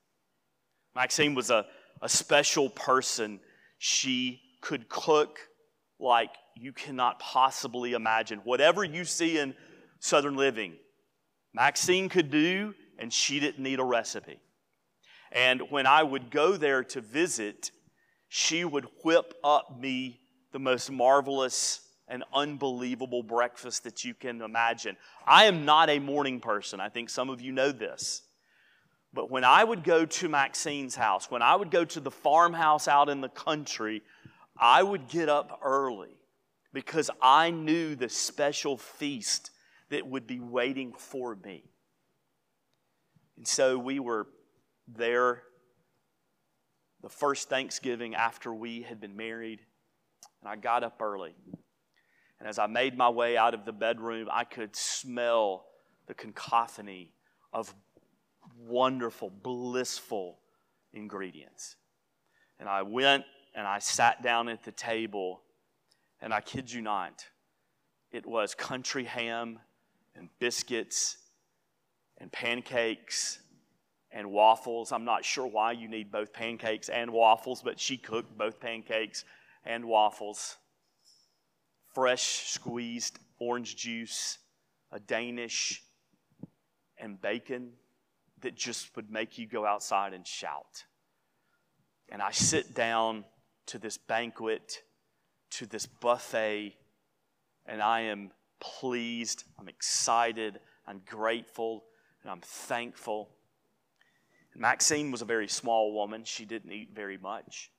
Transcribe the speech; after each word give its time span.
Maxine 0.95 1.35
was 1.35 1.49
a, 1.49 1.65
a 2.01 2.09
special 2.09 2.69
person. 2.69 3.39
She 3.77 4.41
could 4.61 4.89
cook 4.89 5.39
like 5.99 6.31
you 6.55 6.71
cannot 6.71 7.19
possibly 7.19 7.93
imagine. 7.93 8.39
Whatever 8.43 8.83
you 8.83 9.05
see 9.05 9.37
in 9.37 9.53
Southern 9.99 10.35
Living, 10.35 10.75
Maxine 11.55 12.09
could 12.09 12.29
do, 12.29 12.75
and 12.99 13.13
she 13.13 13.39
didn't 13.39 13.63
need 13.63 13.79
a 13.79 13.83
recipe. 13.83 14.41
And 15.31 15.61
when 15.69 15.87
I 15.87 16.03
would 16.03 16.29
go 16.29 16.57
there 16.57 16.83
to 16.83 16.99
visit, 16.99 17.71
she 18.27 18.65
would 18.65 18.85
whip 19.05 19.33
up 19.41 19.79
me 19.79 20.19
the 20.51 20.59
most 20.59 20.91
marvelous 20.91 21.79
and 22.09 22.25
unbelievable 22.33 23.23
breakfast 23.23 23.85
that 23.85 24.03
you 24.03 24.13
can 24.13 24.41
imagine. 24.41 24.97
I 25.25 25.45
am 25.45 25.63
not 25.63 25.89
a 25.89 25.99
morning 25.99 26.41
person. 26.41 26.81
I 26.81 26.89
think 26.89 27.09
some 27.09 27.29
of 27.29 27.39
you 27.39 27.53
know 27.53 27.71
this. 27.71 28.21
But 29.13 29.31
when 29.31 29.45
I 29.45 29.63
would 29.63 29.85
go 29.85 30.05
to 30.05 30.27
Maxine's 30.27 30.95
house, 30.95 31.31
when 31.31 31.41
I 31.41 31.55
would 31.55 31.71
go 31.71 31.85
to 31.85 32.01
the 32.01 32.11
farmhouse 32.11 32.89
out 32.89 33.07
in 33.07 33.21
the 33.21 33.29
country, 33.29 34.03
I 34.59 34.83
would 34.83 35.07
get 35.07 35.29
up 35.29 35.61
early 35.63 36.17
because 36.73 37.09
I 37.21 37.49
knew 37.51 37.95
the 37.95 38.09
special 38.09 38.77
feast 38.77 39.51
that 39.89 40.07
would 40.07 40.27
be 40.27 40.39
waiting 40.39 40.93
for 40.93 41.35
me. 41.35 41.63
And 43.37 43.47
so 43.47 43.77
we 43.77 43.99
were 43.99 44.27
there 44.87 45.43
the 47.01 47.09
first 47.09 47.49
Thanksgiving 47.49 48.15
after 48.15 48.53
we 48.53 48.81
had 48.81 48.99
been 48.99 49.15
married, 49.15 49.59
and 50.41 50.49
I 50.49 50.55
got 50.55 50.83
up 50.83 51.01
early. 51.01 51.35
And 52.39 52.49
as 52.49 52.57
I 52.57 52.67
made 52.67 52.97
my 52.97 53.09
way 53.09 53.37
out 53.37 53.53
of 53.53 53.65
the 53.65 53.71
bedroom, 53.71 54.27
I 54.31 54.43
could 54.43 54.75
smell 54.75 55.65
the 56.07 56.13
cacophony 56.13 57.13
of 57.53 57.73
wonderful, 58.57 59.29
blissful 59.29 60.39
ingredients. 60.93 61.75
And 62.59 62.67
I 62.67 62.81
went 62.81 63.25
and 63.53 63.67
I 63.67 63.79
sat 63.79 64.21
down 64.21 64.49
at 64.49 64.63
the 64.63 64.71
table, 64.71 65.41
and 66.21 66.33
I 66.33 66.41
kid 66.41 66.71
you 66.71 66.81
not, 66.81 67.25
it 68.11 68.25
was 68.25 68.53
country 68.53 69.05
ham 69.05 69.59
and 70.15 70.29
biscuits 70.39 71.17
and 72.17 72.31
pancakes 72.31 73.39
and 74.11 74.31
waffles. 74.31 74.91
I'm 74.91 75.05
not 75.05 75.25
sure 75.25 75.45
why 75.45 75.73
you 75.73 75.87
need 75.87 76.11
both 76.11 76.31
pancakes 76.33 76.89
and 76.89 77.11
waffles, 77.11 77.61
but 77.61 77.79
she 77.79 77.97
cooked 77.97 78.37
both 78.37 78.59
pancakes 78.59 79.25
and 79.65 79.85
waffles. 79.85 80.57
Fresh 81.93 82.47
squeezed 82.47 83.19
orange 83.39 83.75
juice, 83.75 84.39
a 84.91 84.99
Danish, 84.99 85.83
and 86.97 87.21
bacon 87.21 87.71
that 88.41 88.55
just 88.55 88.95
would 88.95 89.09
make 89.09 89.37
you 89.37 89.47
go 89.47 89.65
outside 89.65 90.13
and 90.13 90.25
shout. 90.25 90.83
And 92.09 92.21
I 92.21 92.31
sit 92.31 92.73
down 92.73 93.25
to 93.67 93.79
this 93.79 93.97
banquet, 93.97 94.83
to 95.51 95.65
this 95.65 95.85
buffet, 95.85 96.75
and 97.65 97.81
I 97.81 98.01
am 98.01 98.31
pleased, 98.59 99.43
I'm 99.59 99.67
excited, 99.67 100.59
I'm 100.87 101.01
grateful, 101.05 101.83
and 102.21 102.31
I'm 102.31 102.41
thankful. 102.41 103.29
Maxine 104.55 105.11
was 105.11 105.21
a 105.21 105.25
very 105.25 105.47
small 105.47 105.93
woman. 105.93 106.23
She 106.23 106.45
didn't 106.45 106.71
eat 106.71 106.89
very 106.93 107.17
much. 107.17 107.71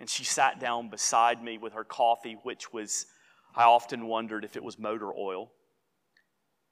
And 0.00 0.08
she 0.08 0.24
sat 0.24 0.58
down 0.60 0.88
beside 0.88 1.42
me 1.42 1.58
with 1.58 1.74
her 1.74 1.84
coffee, 1.84 2.38
which 2.42 2.72
was, 2.72 3.06
I 3.54 3.64
often 3.64 4.06
wondered 4.06 4.44
if 4.44 4.56
it 4.56 4.64
was 4.64 4.78
motor 4.78 5.12
oil. 5.12 5.52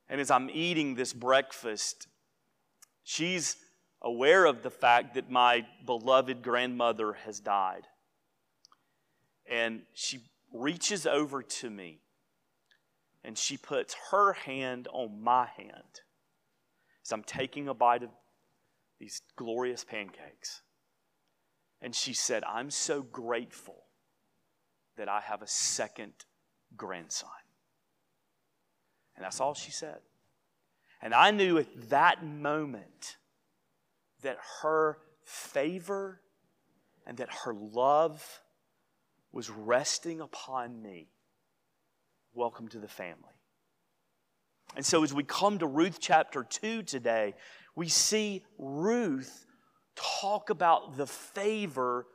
And 0.08 0.20
as 0.20 0.30
I'm 0.30 0.50
eating 0.50 0.94
this 0.94 1.12
breakfast, 1.12 2.08
she's 3.02 3.56
aware 4.00 4.44
of 4.44 4.62
the 4.62 4.70
fact 4.70 5.14
that 5.14 5.30
my 5.30 5.66
beloved 5.84 6.42
grandmother 6.42 7.14
has 7.24 7.40
died. 7.40 7.86
And 9.46 9.82
she 9.92 10.20
reaches 10.52 11.06
over 11.06 11.42
to 11.42 11.70
me 11.70 12.00
and 13.24 13.38
she 13.38 13.56
puts 13.56 13.96
her 14.10 14.34
hand 14.34 14.86
on 14.92 15.22
my 15.22 15.48
hand 15.56 16.02
as 17.04 17.12
I'm 17.12 17.24
taking 17.24 17.68
a 17.68 17.74
bite 17.74 18.02
of 18.02 18.10
these 19.00 19.22
glorious 19.36 19.82
pancakes. 19.84 20.62
And 21.80 21.94
she 21.94 22.12
said, 22.12 22.44
I'm 22.44 22.70
so 22.70 23.02
grateful 23.02 23.84
that 24.96 25.08
I 25.08 25.20
have 25.20 25.42
a 25.42 25.46
second 25.46 26.12
grandson. 26.76 27.30
And 29.16 29.24
that's 29.24 29.40
all 29.40 29.54
she 29.54 29.70
said. 29.70 29.98
And 31.02 31.12
I 31.14 31.30
knew 31.30 31.58
at 31.58 31.90
that 31.90 32.24
moment 32.24 33.16
that 34.22 34.38
her 34.62 34.98
favor 35.24 36.20
and 37.06 37.18
that 37.18 37.28
her 37.44 37.54
love 37.54 38.40
was 39.32 39.50
resting 39.50 40.20
upon 40.20 40.80
me 40.80 41.08
welcome 42.34 42.68
to 42.68 42.78
the 42.78 42.88
family. 42.88 43.14
And 44.76 44.84
so, 44.84 45.04
as 45.04 45.14
we 45.14 45.22
come 45.22 45.58
to 45.58 45.66
Ruth 45.66 45.98
chapter 46.00 46.42
2 46.42 46.82
today, 46.82 47.34
we 47.76 47.88
see 47.88 48.44
Ruth 48.58 49.46
talk 49.94 50.50
about 50.50 50.96
the 50.96 51.06
favor 51.06 52.06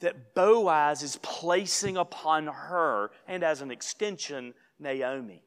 that 0.00 0.34
Boaz 0.34 1.02
is 1.02 1.16
placing 1.22 1.96
upon 1.96 2.48
her, 2.48 3.10
and 3.28 3.42
as 3.42 3.62
an 3.62 3.70
extension, 3.70 4.54
Naomi. 4.78 5.44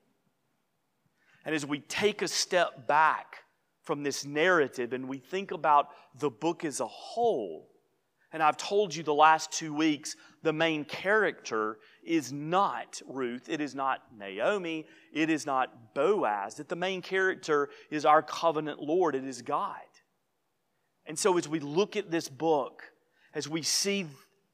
And 1.45 1.53
as 1.53 1.65
we 1.65 1.79
take 1.79 2.21
a 2.21 2.27
step 2.27 2.87
back 2.87 3.43
from 3.83 4.03
this 4.03 4.25
narrative 4.25 4.93
and 4.93 5.07
we 5.07 5.17
think 5.17 5.51
about 5.51 5.87
the 6.17 6.29
book 6.29 6.63
as 6.63 6.79
a 6.79 6.87
whole, 6.87 7.69
and 8.31 8.41
I've 8.41 8.57
told 8.57 8.95
you 8.95 9.03
the 9.03 9.13
last 9.13 9.51
two 9.51 9.73
weeks, 9.73 10.15
the 10.43 10.53
main 10.53 10.85
character 10.85 11.79
is 12.09 12.33
not 12.33 12.99
Ruth, 13.07 13.47
it 13.47 13.61
is 13.61 13.75
not 13.75 14.01
Naomi, 14.17 14.87
it 15.13 15.29
is 15.29 15.45
not 15.45 15.93
Boaz, 15.93 16.55
that 16.55 16.67
the 16.67 16.75
main 16.75 17.03
character 17.03 17.69
is 17.91 18.03
our 18.03 18.23
covenant 18.23 18.81
Lord, 18.81 19.13
it 19.13 19.23
is 19.23 19.43
God. 19.43 19.75
And 21.05 21.17
so 21.17 21.37
as 21.37 21.47
we 21.47 21.59
look 21.59 21.95
at 21.95 22.09
this 22.09 22.27
book, 22.27 22.81
as 23.35 23.47
we 23.47 23.61
see 23.61 24.07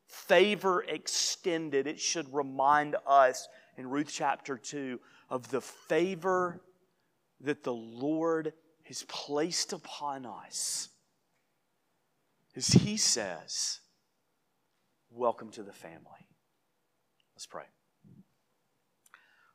favor 0.07 0.83
extended, 0.83 1.87
it 1.87 1.99
should 1.99 2.31
remind 2.33 2.97
us 3.07 3.47
in 3.77 3.89
Ruth 3.89 4.09
chapter 4.11 4.57
2 4.57 4.99
of 5.29 5.49
the 5.49 5.61
favor 5.61 6.61
that 7.39 7.63
the 7.63 7.73
Lord 7.73 8.51
has 8.83 9.03
placed 9.03 9.71
upon 9.71 10.25
us 10.25 10.89
As 12.53 12.67
he 12.67 12.97
says, 12.97 13.79
Welcome 15.09 15.51
to 15.51 15.63
the 15.63 15.71
family. 15.71 16.27
Let's 17.35 17.45
pray. 17.45 17.63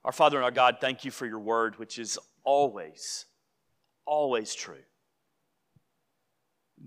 Our 0.05 0.13
Father 0.13 0.37
and 0.37 0.45
our 0.45 0.51
God, 0.51 0.77
thank 0.81 1.05
you 1.05 1.11
for 1.11 1.27
your 1.27 1.39
word, 1.39 1.79
which 1.79 1.99
is 1.99 2.19
always, 2.45 3.27
always 4.05 4.55
true, 4.55 4.83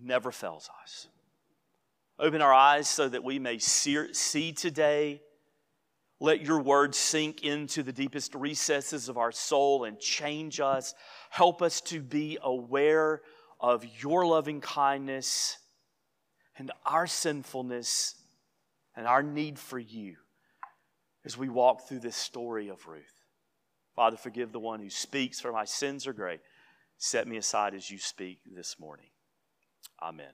never 0.02 0.32
fails 0.32 0.70
us. 0.82 1.08
Open 2.20 2.42
our 2.42 2.54
eyes 2.54 2.88
so 2.88 3.10
that 3.10 3.24
we 3.24 3.40
may 3.40 3.58
see 3.58 4.52
today. 4.52 5.22
Let 6.20 6.42
your 6.42 6.60
word 6.60 6.94
sink 6.94 7.44
into 7.44 7.82
the 7.82 7.92
deepest 7.92 8.36
recesses 8.36 9.10
of 9.10 9.18
our 9.18 9.32
soul 9.32 9.84
and 9.84 10.00
change 10.00 10.60
us. 10.60 10.94
Help 11.30 11.62
us 11.62 11.82
to 11.82 12.02
be 12.02 12.38
aware 12.42 13.22
of 13.60 13.84
your 14.00 14.26
loving 14.26 14.62
kindness 14.62 15.58
and 16.58 16.72
our 16.86 17.08
sinfulness 17.08 18.16
and 18.96 19.08
our 19.08 19.24
need 19.24 19.58
for 19.58 19.80
you 19.80 20.18
as 21.26 21.38
we 21.38 21.50
walk 21.50 21.88
through 21.88 22.00
this 22.00 22.16
story 22.16 22.70
of 22.70 22.88
Ruth. 22.88 23.24
Father, 23.96 24.18
forgive 24.18 24.52
the 24.52 24.60
one 24.60 24.80
who 24.80 24.90
speaks, 24.90 25.40
for 25.40 25.52
my 25.52 25.66
sins 25.66 26.08
are 26.08 26.14
great. 26.14 26.42
set 26.98 27.28
me 27.28 27.38
aside 27.38 27.74
as 27.74 27.90
you 27.90 27.98
speak 27.98 28.40
this 28.46 28.80
morning. 28.80 29.10
Amen. 30.02 30.34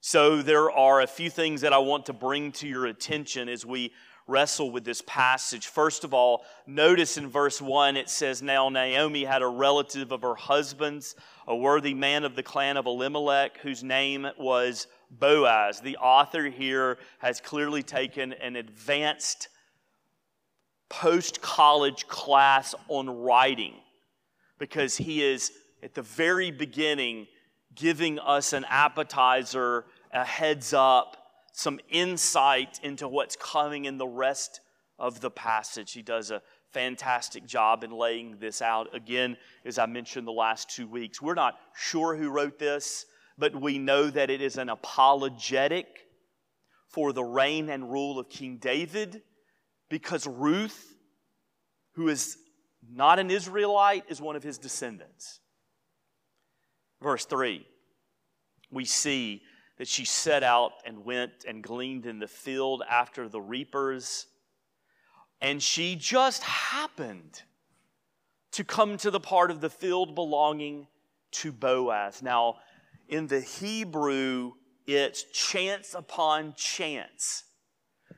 So, 0.00 0.42
there 0.42 0.70
are 0.70 1.00
a 1.00 1.06
few 1.06 1.30
things 1.30 1.62
that 1.62 1.72
I 1.72 1.78
want 1.78 2.06
to 2.06 2.12
bring 2.12 2.52
to 2.52 2.68
your 2.68 2.86
attention 2.86 3.48
as 3.48 3.64
we 3.64 3.92
wrestle 4.26 4.70
with 4.70 4.84
this 4.84 5.02
passage. 5.06 5.66
First 5.66 6.04
of 6.04 6.14
all, 6.14 6.44
notice 6.66 7.16
in 7.16 7.28
verse 7.28 7.60
1 7.60 7.96
it 7.96 8.08
says, 8.08 8.42
Now 8.42 8.68
Naomi 8.68 9.24
had 9.24 9.42
a 9.42 9.46
relative 9.46 10.12
of 10.12 10.22
her 10.22 10.34
husband's, 10.34 11.14
a 11.46 11.56
worthy 11.56 11.94
man 11.94 12.24
of 12.24 12.36
the 12.36 12.42
clan 12.42 12.76
of 12.76 12.86
Elimelech, 12.86 13.58
whose 13.58 13.82
name 13.82 14.26
was 14.38 14.86
Boaz. 15.10 15.80
The 15.80 15.96
author 15.96 16.48
here 16.48 16.98
has 17.18 17.40
clearly 17.40 17.82
taken 17.82 18.32
an 18.34 18.56
advanced 18.56 19.48
post 20.88 21.40
college 21.40 22.06
class 22.06 22.74
on 22.88 23.08
writing 23.08 23.74
because 24.58 24.96
he 24.96 25.22
is 25.22 25.52
at 25.82 25.94
the 25.94 26.02
very 26.02 26.50
beginning 26.50 27.26
giving 27.74 28.18
us 28.18 28.52
an 28.52 28.64
appetizer 28.68 29.84
a 30.12 30.24
heads 30.24 30.72
up, 30.72 31.16
some 31.52 31.80
insight 31.90 32.78
into 32.82 33.08
what's 33.08 33.36
coming 33.36 33.84
in 33.84 33.98
the 33.98 34.06
rest 34.06 34.60
of 34.98 35.20
the 35.20 35.30
passage. 35.30 35.92
He 35.92 36.02
does 36.02 36.30
a 36.30 36.40
fantastic 36.70 37.46
job 37.46 37.84
in 37.84 37.90
laying 37.90 38.38
this 38.38 38.62
out. 38.62 38.94
Again, 38.94 39.36
as 39.64 39.78
I 39.78 39.86
mentioned 39.86 40.26
the 40.26 40.32
last 40.32 40.70
two 40.70 40.86
weeks, 40.86 41.20
we're 41.20 41.34
not 41.34 41.58
sure 41.74 42.16
who 42.16 42.30
wrote 42.30 42.58
this, 42.58 43.06
but 43.36 43.60
we 43.60 43.78
know 43.78 44.10
that 44.10 44.30
it 44.30 44.40
is 44.40 44.56
an 44.56 44.68
apologetic 44.68 45.86
for 46.88 47.12
the 47.12 47.24
reign 47.24 47.68
and 47.68 47.90
rule 47.90 48.18
of 48.18 48.28
King 48.28 48.58
David 48.58 49.22
because 49.88 50.26
Ruth, 50.26 50.96
who 51.94 52.08
is 52.08 52.36
not 52.92 53.18
an 53.18 53.30
Israelite, 53.30 54.04
is 54.08 54.20
one 54.20 54.36
of 54.36 54.42
his 54.42 54.58
descendants. 54.58 55.40
Verse 57.02 57.24
3, 57.24 57.66
we 58.70 58.84
see 58.84 59.42
that 59.78 59.88
she 59.88 60.04
set 60.04 60.42
out 60.42 60.72
and 60.86 61.04
went 61.04 61.44
and 61.46 61.62
gleaned 61.62 62.06
in 62.06 62.18
the 62.18 62.28
field 62.28 62.82
after 62.88 63.28
the 63.28 63.40
reapers. 63.40 64.26
And 65.40 65.62
she 65.62 65.96
just 65.96 66.42
happened 66.42 67.42
to 68.52 68.62
come 68.62 68.96
to 68.98 69.10
the 69.10 69.20
part 69.20 69.50
of 69.50 69.60
the 69.60 69.68
field 69.68 70.14
belonging 70.14 70.86
to 71.32 71.50
Boaz. 71.50 72.22
Now, 72.22 72.56
in 73.08 73.26
the 73.26 73.40
Hebrew, 73.40 74.52
it's 74.86 75.24
chance 75.32 75.94
upon 75.94 76.54
chance. 76.56 77.44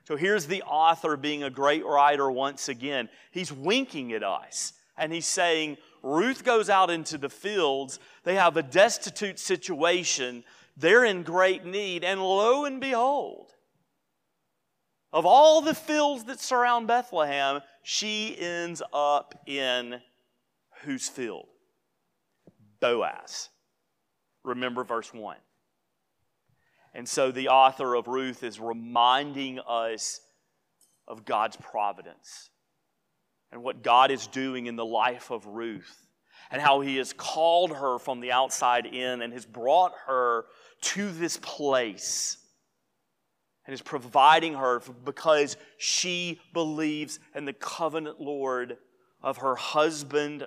So 0.04 0.16
here's 0.16 0.46
the 0.46 0.62
author 0.62 1.16
being 1.16 1.42
a 1.42 1.50
great 1.50 1.84
writer 1.84 2.30
once 2.30 2.68
again. 2.68 3.08
He's 3.32 3.52
winking 3.52 4.12
at 4.12 4.22
us 4.22 4.72
and 4.96 5.12
he's 5.12 5.26
saying, 5.26 5.78
Ruth 6.02 6.44
goes 6.44 6.70
out 6.70 6.90
into 6.90 7.18
the 7.18 7.28
fields. 7.28 7.98
They 8.24 8.36
have 8.36 8.56
a 8.56 8.62
destitute 8.62 9.38
situation. 9.38 10.44
They're 10.76 11.04
in 11.04 11.22
great 11.22 11.64
need. 11.64 12.04
And 12.04 12.22
lo 12.22 12.64
and 12.64 12.80
behold, 12.80 13.52
of 15.12 15.26
all 15.26 15.60
the 15.60 15.74
fields 15.74 16.24
that 16.24 16.40
surround 16.40 16.86
Bethlehem, 16.86 17.60
she 17.82 18.36
ends 18.38 18.82
up 18.92 19.34
in 19.46 20.00
whose 20.82 21.08
field? 21.08 21.48
Boaz. 22.80 23.48
Remember 24.46 24.84
verse 24.84 25.12
1. 25.12 25.36
And 26.94 27.06
so 27.06 27.30
the 27.30 27.48
author 27.48 27.94
of 27.94 28.06
Ruth 28.06 28.42
is 28.42 28.58
reminding 28.58 29.58
us 29.58 30.20
of 31.06 31.24
God's 31.24 31.56
providence 31.56 32.50
and 33.52 33.62
what 33.62 33.82
God 33.82 34.10
is 34.10 34.26
doing 34.28 34.66
in 34.66 34.76
the 34.76 34.84
life 34.84 35.30
of 35.30 35.46
Ruth 35.46 36.06
and 36.50 36.62
how 36.62 36.80
he 36.80 36.96
has 36.96 37.12
called 37.12 37.72
her 37.72 37.98
from 37.98 38.20
the 38.20 38.32
outside 38.32 38.86
in 38.86 39.20
and 39.20 39.32
has 39.32 39.44
brought 39.44 39.92
her 40.06 40.46
to 40.80 41.10
this 41.10 41.38
place 41.38 42.38
and 43.66 43.74
is 43.74 43.82
providing 43.82 44.54
her 44.54 44.80
because 45.04 45.56
she 45.76 46.40
believes 46.52 47.18
in 47.34 47.46
the 47.46 47.52
covenant 47.52 48.20
Lord 48.20 48.78
of 49.22 49.38
her 49.38 49.56
husband 49.56 50.46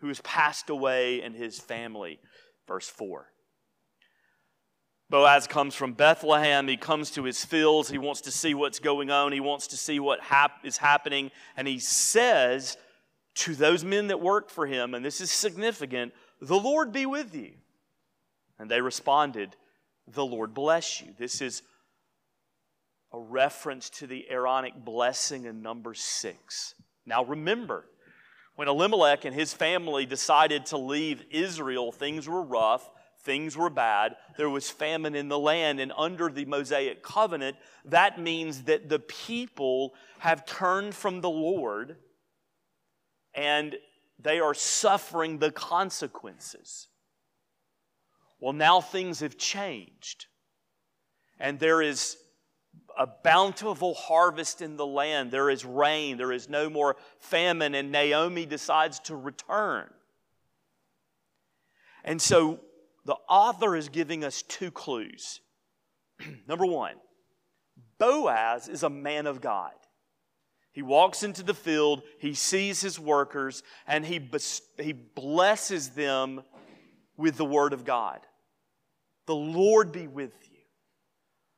who 0.00 0.08
has 0.08 0.20
passed 0.20 0.68
away 0.68 1.22
and 1.22 1.34
his 1.34 1.58
family. 1.58 2.20
Verse 2.66 2.88
4. 2.88 3.26
Boaz 5.10 5.46
comes 5.46 5.74
from 5.74 5.94
Bethlehem. 5.94 6.68
He 6.68 6.76
comes 6.76 7.10
to 7.12 7.24
his 7.24 7.44
fields. 7.44 7.88
He 7.88 7.98
wants 7.98 8.20
to 8.22 8.30
see 8.30 8.54
what's 8.54 8.78
going 8.78 9.10
on. 9.10 9.32
He 9.32 9.40
wants 9.40 9.68
to 9.68 9.76
see 9.76 10.00
what 10.00 10.20
hap- 10.20 10.64
is 10.64 10.76
happening. 10.76 11.30
And 11.56 11.66
he 11.66 11.78
says 11.78 12.76
to 13.36 13.54
those 13.54 13.84
men 13.84 14.08
that 14.08 14.20
worked 14.20 14.50
for 14.50 14.66
him, 14.66 14.94
and 14.94 15.04
this 15.04 15.20
is 15.20 15.30
significant, 15.30 16.12
the 16.40 16.58
Lord 16.58 16.92
be 16.92 17.06
with 17.06 17.34
you. 17.34 17.52
And 18.58 18.70
they 18.70 18.80
responded, 18.80 19.56
the 20.06 20.26
Lord 20.26 20.52
bless 20.52 21.00
you. 21.00 21.14
This 21.18 21.40
is 21.40 21.62
a 23.12 23.18
reference 23.18 23.88
to 23.90 24.06
the 24.06 24.26
Aaronic 24.30 24.84
blessing 24.84 25.46
in 25.46 25.62
number 25.62 25.94
six. 25.94 26.74
Now 27.06 27.24
remember, 27.24 27.86
when 28.56 28.68
Elimelech 28.68 29.24
and 29.24 29.34
his 29.34 29.54
family 29.54 30.04
decided 30.04 30.66
to 30.66 30.78
leave 30.78 31.22
Israel, 31.30 31.92
things 31.92 32.28
were 32.28 32.42
rough, 32.42 32.90
things 33.20 33.56
were 33.56 33.70
bad, 33.70 34.16
there 34.36 34.50
was 34.50 34.70
famine 34.70 35.14
in 35.14 35.28
the 35.28 35.38
land, 35.38 35.80
and 35.80 35.92
under 35.96 36.28
the 36.28 36.44
Mosaic 36.44 37.02
covenant, 37.02 37.56
that 37.84 38.20
means 38.20 38.64
that 38.64 38.88
the 38.88 38.98
people 38.98 39.94
have 40.18 40.46
turned 40.46 40.94
from 40.94 41.20
the 41.20 41.30
Lord 41.30 41.96
and 43.34 43.76
they 44.20 44.40
are 44.40 44.54
suffering 44.54 45.38
the 45.38 45.52
consequences. 45.52 46.88
Well, 48.40 48.52
now 48.52 48.80
things 48.80 49.20
have 49.20 49.36
changed. 49.36 50.26
And 51.38 51.58
there 51.58 51.82
is 51.82 52.16
a 52.98 53.06
bountiful 53.06 53.94
harvest 53.94 54.60
in 54.60 54.76
the 54.76 54.86
land. 54.86 55.30
There 55.30 55.50
is 55.50 55.64
rain. 55.64 56.16
There 56.16 56.32
is 56.32 56.48
no 56.48 56.68
more 56.68 56.96
famine. 57.20 57.74
And 57.74 57.92
Naomi 57.92 58.44
decides 58.44 58.98
to 59.00 59.16
return. 59.16 59.88
And 62.04 62.20
so 62.20 62.60
the 63.08 63.16
author 63.26 63.74
is 63.74 63.88
giving 63.88 64.22
us 64.22 64.42
two 64.42 64.70
clues. 64.70 65.40
Number 66.46 66.66
one, 66.66 66.96
Boaz 67.98 68.68
is 68.68 68.82
a 68.82 68.90
man 68.90 69.26
of 69.26 69.40
God. 69.40 69.72
He 70.72 70.82
walks 70.82 71.22
into 71.22 71.42
the 71.42 71.54
field, 71.54 72.02
he 72.18 72.34
sees 72.34 72.82
his 72.82 73.00
workers, 73.00 73.62
and 73.86 74.04
he, 74.04 74.18
bes- 74.18 74.60
he 74.78 74.92
blesses 74.92 75.88
them 75.88 76.42
with 77.16 77.38
the 77.38 77.46
word 77.46 77.72
of 77.72 77.86
God. 77.86 78.20
The 79.24 79.34
Lord 79.34 79.90
be 79.90 80.06
with 80.06 80.34
you. 80.50 80.58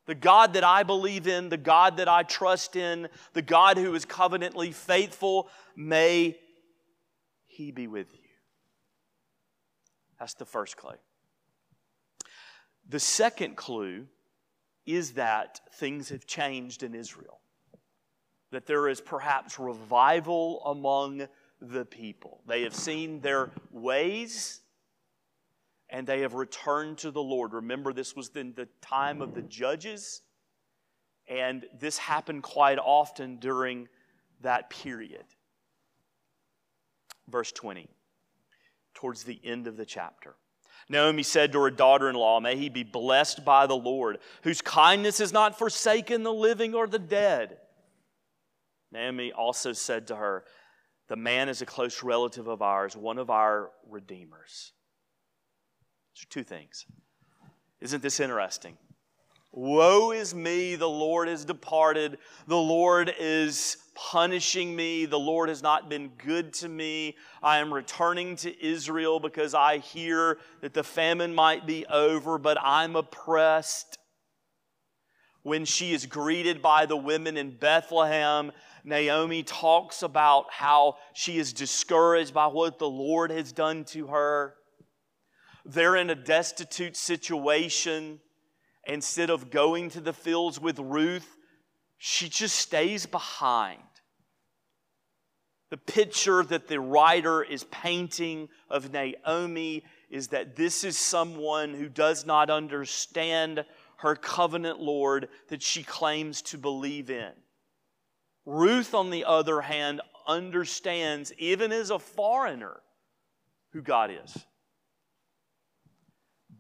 The 0.07 0.15
God 0.15 0.53
that 0.53 0.63
I 0.63 0.85
believe 0.85 1.27
in, 1.27 1.49
the 1.49 1.57
God 1.57 1.97
that 1.97 2.09
I 2.09 2.23
trust 2.23 2.77
in, 2.77 3.09
the 3.33 3.43
God 3.43 3.77
who 3.77 3.93
is 3.97 4.05
covenantly 4.05 4.71
faithful, 4.71 5.49
may 5.75 6.39
He 7.49 7.73
be 7.73 7.89
with 7.89 8.13
you. 8.13 8.21
That's 10.21 10.35
the 10.35 10.47
first 10.47 10.77
clue. 10.77 10.95
The 12.91 12.99
second 12.99 13.57
clue 13.57 14.09
is 14.85 15.13
that 15.13 15.61
things 15.75 16.09
have 16.09 16.27
changed 16.27 16.83
in 16.83 16.93
Israel, 16.93 17.39
that 18.51 18.67
there 18.67 18.89
is 18.89 19.01
perhaps 19.01 19.61
revival 19.61 20.61
among 20.65 21.29
the 21.61 21.85
people. 21.85 22.43
They 22.49 22.63
have 22.63 22.75
seen 22.75 23.21
their 23.21 23.53
ways 23.71 24.61
and 25.89 26.05
they 26.05 26.23
have 26.23 26.35
returned 26.35 26.99
to 26.99 27.13
the 27.13 27.23
Lord. 27.23 27.53
Remember, 27.53 27.93
this 27.93 28.17
was 28.17 28.29
in 28.35 28.55
the 28.55 28.69
time 28.81 29.23
of 29.23 29.35
the 29.35 29.43
judges, 29.43 30.23
and 31.29 31.67
this 31.79 31.97
happened 31.99 32.43
quite 32.43 32.79
often 32.79 33.37
during 33.37 33.89
that 34.41 34.69
period. 34.71 35.25
Verse 37.29 37.53
20, 37.53 37.89
towards 38.95 39.23
the 39.23 39.41
end 39.45 39.69
of 39.69 39.77
the 39.77 39.87
chapter. 39.87 40.35
Naomi 40.91 41.23
said 41.23 41.53
to 41.53 41.61
her 41.61 41.71
daughter 41.71 42.11
in 42.11 42.17
law, 42.17 42.41
May 42.41 42.57
he 42.57 42.69
be 42.69 42.83
blessed 42.83 43.45
by 43.45 43.69
the 43.69 43.77
Lord, 43.77 44.19
whose 44.43 44.61
kindness 44.61 45.19
has 45.19 45.33
not 45.33 45.57
forsaken 45.57 46.25
the 46.25 46.33
living 46.33 46.75
or 46.75 46.89
the 46.89 46.99
dead. 46.99 47.59
Naomi 48.91 49.33
also 49.33 49.73
said 49.73 50.09
to 50.09 50.17
her, 50.17 50.45
The 51.07 51.15
man 51.15 51.49
is 51.49 51.63
a 51.63 51.67
close 51.67 52.03
relative 52.03 52.49
of 52.49 52.61
ours, 52.61 52.97
one 52.97 53.19
of 53.19 53.31
our 53.31 53.71
redeemers. 53.89 54.73
Two 56.29 56.43
things. 56.43 56.85
Isn't 57.81 58.03
this 58.03 58.19
interesting? 58.19 58.77
Woe 59.53 60.11
is 60.11 60.35
me, 60.35 60.75
the 60.75 60.89
Lord 60.89 61.29
has 61.29 61.45
departed. 61.45 62.19
The 62.49 62.57
Lord 62.57 63.15
is 63.19 63.77
punishing 64.09 64.75
me. 64.75 65.05
The 65.05 65.19
Lord 65.19 65.51
has 65.51 65.63
not 65.63 65.91
been 65.91 66.09
good 66.17 66.55
to 66.55 66.69
me. 66.69 67.17
I 67.43 67.59
am 67.59 67.73
returning 67.73 68.37
to 68.37 68.65
Israel 68.65 69.21
because 69.21 69.55
I 69.55 69.79
hear 69.79 70.39
that 70.63 70.73
the 70.73 70.83
famine 70.83 71.35
might 71.35 71.67
be 71.67 71.85
over, 71.87 72.39
but 72.39 72.57
I'm 72.63 72.97
oppressed. 72.97 73.99
When 75.43 75.65
she 75.65 75.93
is 75.93 76.07
greeted 76.07 76.63
by 76.63 76.87
the 76.87 76.97
women 76.97 77.37
in 77.37 77.57
Bethlehem, 77.57 78.53
Naomi 78.85 79.43
talks 79.43 80.03
about 80.03 80.47
how 80.51 80.97
she 81.13 81.39
is 81.39 81.53
discouraged 81.53 82.33
by 82.33 82.47
what 82.47 82.79
the 82.79 82.89
Lord 82.89 83.31
has 83.31 83.53
done 83.53 83.85
to 83.87 84.07
her. 84.09 84.55
They're 85.67 85.97
in 85.97 86.09
a 86.09 86.15
destitute 86.15 86.97
situation. 86.97 88.21
Instead 88.87 89.29
of 89.29 89.51
going 89.51 89.91
to 89.91 90.01
the 90.01 90.15
fields 90.15 90.59
with 90.59 90.79
Ruth, 90.79 91.37
she 91.99 92.31
just 92.31 92.57
stays 92.57 93.05
behind. 93.05 93.83
The 95.71 95.77
picture 95.77 96.43
that 96.43 96.69
the 96.69 96.81
writer 96.81 97.43
is 97.43 97.65
painting 97.65 98.49
of 98.69 98.93
Naomi 98.93 99.85
is 100.11 100.29
that 100.29 100.57
this 100.57 100.83
is 100.83 100.99
someone 100.99 101.75
who 101.75 101.89
does 101.89 102.27
not 102.27 102.51
understand 102.51 103.65
her 103.99 104.17
covenant 104.17 104.81
Lord 104.81 105.29
that 105.49 105.63
she 105.63 105.83
claims 105.83 106.43
to 106.43 106.59
believe 106.59 107.11
in. 107.11 107.31
Ruth, 108.45 108.95
on 108.95 109.11
the 109.11 109.25
other 109.25 109.61
hand, 109.61 110.01
understands, 110.27 111.33
even 111.39 111.71
as 111.71 111.91
a 111.91 111.99
foreigner, 111.99 112.81
who 113.73 113.83
God 113.83 114.11
is. 114.11 114.47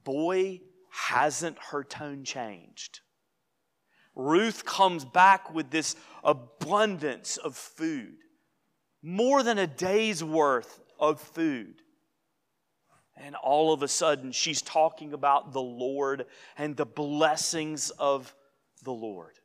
Boy, 0.04 0.60
hasn't 0.90 1.56
her 1.70 1.82
tone 1.82 2.24
changed. 2.24 3.00
Ruth 4.14 4.64
comes 4.64 5.04
back 5.04 5.52
with 5.54 5.70
this 5.70 5.96
abundance 6.22 7.36
of 7.36 7.56
food, 7.56 8.18
more 9.02 9.42
than 9.42 9.59
a 9.59 9.66
day's 9.66 10.23
worth 10.23 10.80
of 10.99 11.21
food. 11.21 11.83
And 13.16 13.35
all 13.35 13.73
of 13.73 13.83
a 13.83 13.88
sudden, 13.88 14.33
she's 14.33 14.62
talking 14.62 15.12
about 15.12 15.52
the 15.52 15.61
Lord 15.61 16.26
and 16.57 16.76
the 16.76 16.87
blessings 16.87 17.90
of 17.90 18.35
the 18.83 18.92
Lord. 18.92 19.38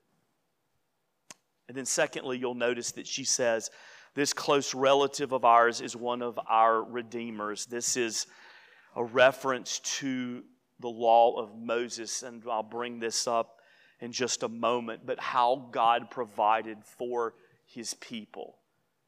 And 1.68 1.76
then, 1.76 1.86
secondly, 1.86 2.38
you'll 2.38 2.56
notice 2.56 2.92
that 2.94 3.08
she 3.08 3.26
says, 3.26 3.70
This 4.14 4.34
close 4.34 4.74
relative 4.74 5.34
of 5.34 5.44
ours 5.44 5.82
is 5.82 5.96
one 5.96 6.22
of 6.22 6.40
our 6.48 6.84
redeemers. 6.84 7.66
This 7.66 7.98
is 7.98 8.28
a 8.96 9.04
reference 9.04 9.80
to 10.00 10.44
the 10.80 10.88
law 10.88 11.38
of 11.38 11.58
Moses, 11.58 12.24
and 12.24 12.44
I'll 12.50 12.64
bring 12.64 13.00
this 13.00 13.28
up 13.28 13.60
in 14.00 14.12
just 14.12 14.44
a 14.44 14.50
moment, 14.50 15.02
but 15.06 15.20
how 15.20 15.68
God 15.72 16.10
provided 16.12 16.78
for 16.84 17.34
his 17.66 17.94
people. 17.96 18.58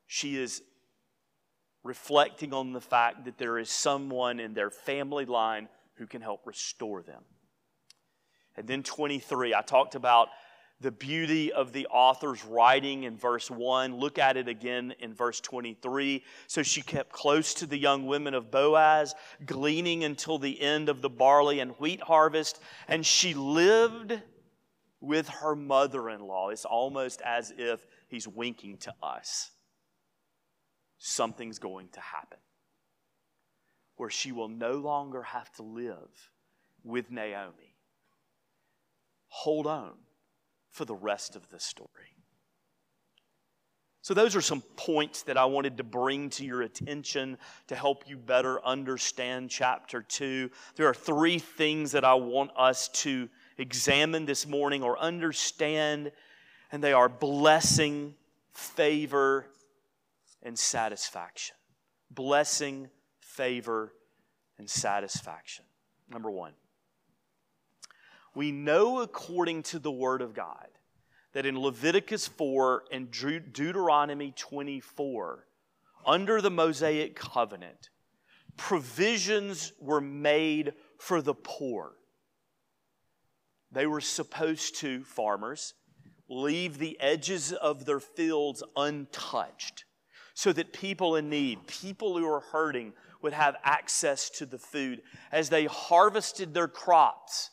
She 0.08 0.38
is 0.38 0.64
reflecting 1.84 2.54
on 2.54 2.74
the 2.74 2.82
fact 2.82 3.26
that 3.26 3.38
there 3.38 3.58
is 3.58 3.70
someone 3.70 4.40
in 4.40 4.54
their 4.54 4.70
family 4.70 5.26
line 5.26 5.70
who 5.96 6.08
can 6.08 6.22
help 6.22 6.46
restore 6.46 7.02
them. 7.02 7.24
And 8.56 8.68
then 8.68 8.84
23, 8.84 9.54
I 9.54 9.62
talked 9.62 9.96
about 9.96 10.30
the 10.80 10.92
beauty 10.92 11.52
of 11.52 11.74
the 11.74 11.88
author's 11.88 12.44
writing 12.46 13.04
in 13.04 13.18
verse 13.18 13.50
1. 13.50 13.96
Look 13.96 14.20
at 14.20 14.38
it 14.38 14.48
again 14.48 14.94
in 15.00 15.14
verse 15.14 15.40
23. 15.42 16.24
So 16.48 16.62
she 16.62 16.82
kept 16.82 17.12
close 17.12 17.54
to 17.56 17.66
the 17.66 17.78
young 17.78 18.06
women 18.06 18.34
of 18.34 18.52
Boaz, 18.52 19.16
gleaning 19.46 20.04
until 20.04 20.38
the 20.38 20.60
end 20.62 20.90
of 20.90 21.02
the 21.02 21.10
barley 21.10 21.60
and 21.60 21.72
wheat 21.80 22.02
harvest, 22.02 22.60
and 22.88 23.06
she 23.06 23.34
lived 23.34 24.20
with 25.00 25.28
her 25.30 25.56
mother 25.56 26.10
in 26.10 26.22
law. 26.22 26.50
It's 26.50 26.66
almost 26.66 27.22
as 27.22 27.54
if 27.58 27.86
he's 28.08 28.28
winking 28.28 28.78
to 28.80 28.94
us. 29.02 29.52
Something's 30.98 31.60
going 31.60 31.90
to 31.90 32.00
happen 32.00 32.40
where 33.98 34.10
she 34.10 34.32
will 34.32 34.48
no 34.48 34.74
longer 34.74 35.24
have 35.24 35.52
to 35.54 35.64
live 35.64 36.32
with 36.84 37.12
Naomi. 37.12 37.76
Hold 39.28 39.68
on 39.68 39.94
for 40.72 40.86
the 40.86 40.96
rest 40.96 41.36
of 41.36 41.50
the 41.50 41.60
story. 41.60 42.14
So, 44.04 44.14
those 44.14 44.38
are 44.38 44.42
some 44.42 44.62
points 44.78 45.24
that 45.24 45.36
I 45.36 45.44
wanted 45.44 45.76
to 45.78 45.84
bring 45.84 46.30
to 46.30 46.46
your 46.46 46.62
attention 46.62 47.38
to 47.68 47.76
help 47.76 48.08
you 48.08 48.16
better 48.16 48.66
understand 48.66 49.50
chapter 49.50 50.02
2. 50.02 50.50
There 50.76 50.88
are 50.88 50.94
three 50.94 51.40
things 51.40 51.92
that 51.92 52.06
I 52.06 52.14
want 52.14 52.52
us 52.56 52.88
to 52.90 53.28
examine 53.58 54.26
this 54.26 54.48
morning 54.48 54.82
or 54.82 54.98
understand, 54.98 56.14
and 56.72 56.82
they 56.82 56.94
are 56.94 57.10
blessing, 57.10 58.16
favor, 58.54 59.48
and 60.44 60.58
satisfaction. 60.58 61.56
Blessing, 62.12 62.90
favor, 63.20 63.94
and 64.58 64.70
satisfaction. 64.70 65.66
Number 66.10 66.32
one 66.32 66.54
we 68.38 68.52
know 68.52 69.02
according 69.02 69.64
to 69.64 69.80
the 69.80 69.92
Word 69.92 70.22
of 70.22 70.36
God 70.36 70.68
that 71.34 71.48
in 71.48 71.60
Leviticus 71.60 72.28
4 72.28 72.84
and 72.92 73.10
Deuteronomy 73.10 74.32
24, 74.38 75.48
under 76.06 76.40
the 76.40 76.52
Mosaic 76.52 77.16
covenant, 77.16 77.90
provisions 78.56 79.74
were 79.80 80.00
made 80.00 80.74
for 81.00 81.22
the 81.24 81.34
poor. 81.34 81.94
They 83.72 83.88
were 83.88 84.02
supposed 84.02 84.78
to, 84.82 85.04
farmers, 85.04 85.74
leave 86.30 86.78
the 86.78 87.00
edges 87.00 87.54
of 87.54 87.86
their 87.86 88.00
fields 88.00 88.62
untouched 88.76 89.86
so 90.38 90.54
that 90.54 90.72
people 90.72 91.16
in 91.16 91.32
need, 91.32 91.66
people 91.66 92.16
who 92.16 92.30
are 92.32 92.42
hurting, 92.52 92.94
would 93.24 93.34
have 93.34 93.56
access 93.64 94.30
to 94.30 94.46
the 94.46 94.60
food. 94.60 95.02
As 95.32 95.50
they 95.50 95.66
harvested 95.66 96.54
their 96.54 96.68
crops, 96.68 97.50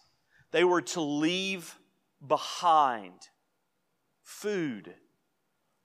they 0.51 0.65
were 0.65 0.83
to 0.83 1.01
leave 1.01 1.79
behind 2.29 3.15
food 4.23 4.93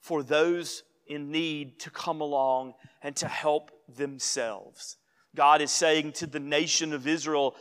for 0.01 0.23
those 0.23 0.83
in 1.07 1.31
need 1.31 1.79
to 1.79 1.89
come 1.89 2.19
along 2.19 2.73
and 3.01 3.15
to 3.15 3.29
help 3.29 3.71
themselves. 3.95 4.97
God 5.33 5.61
is 5.61 5.71
saying 5.71 6.11
to 6.13 6.27
the 6.27 6.41
nation 6.41 6.91
of 6.91 7.07
Israel, 7.07 7.55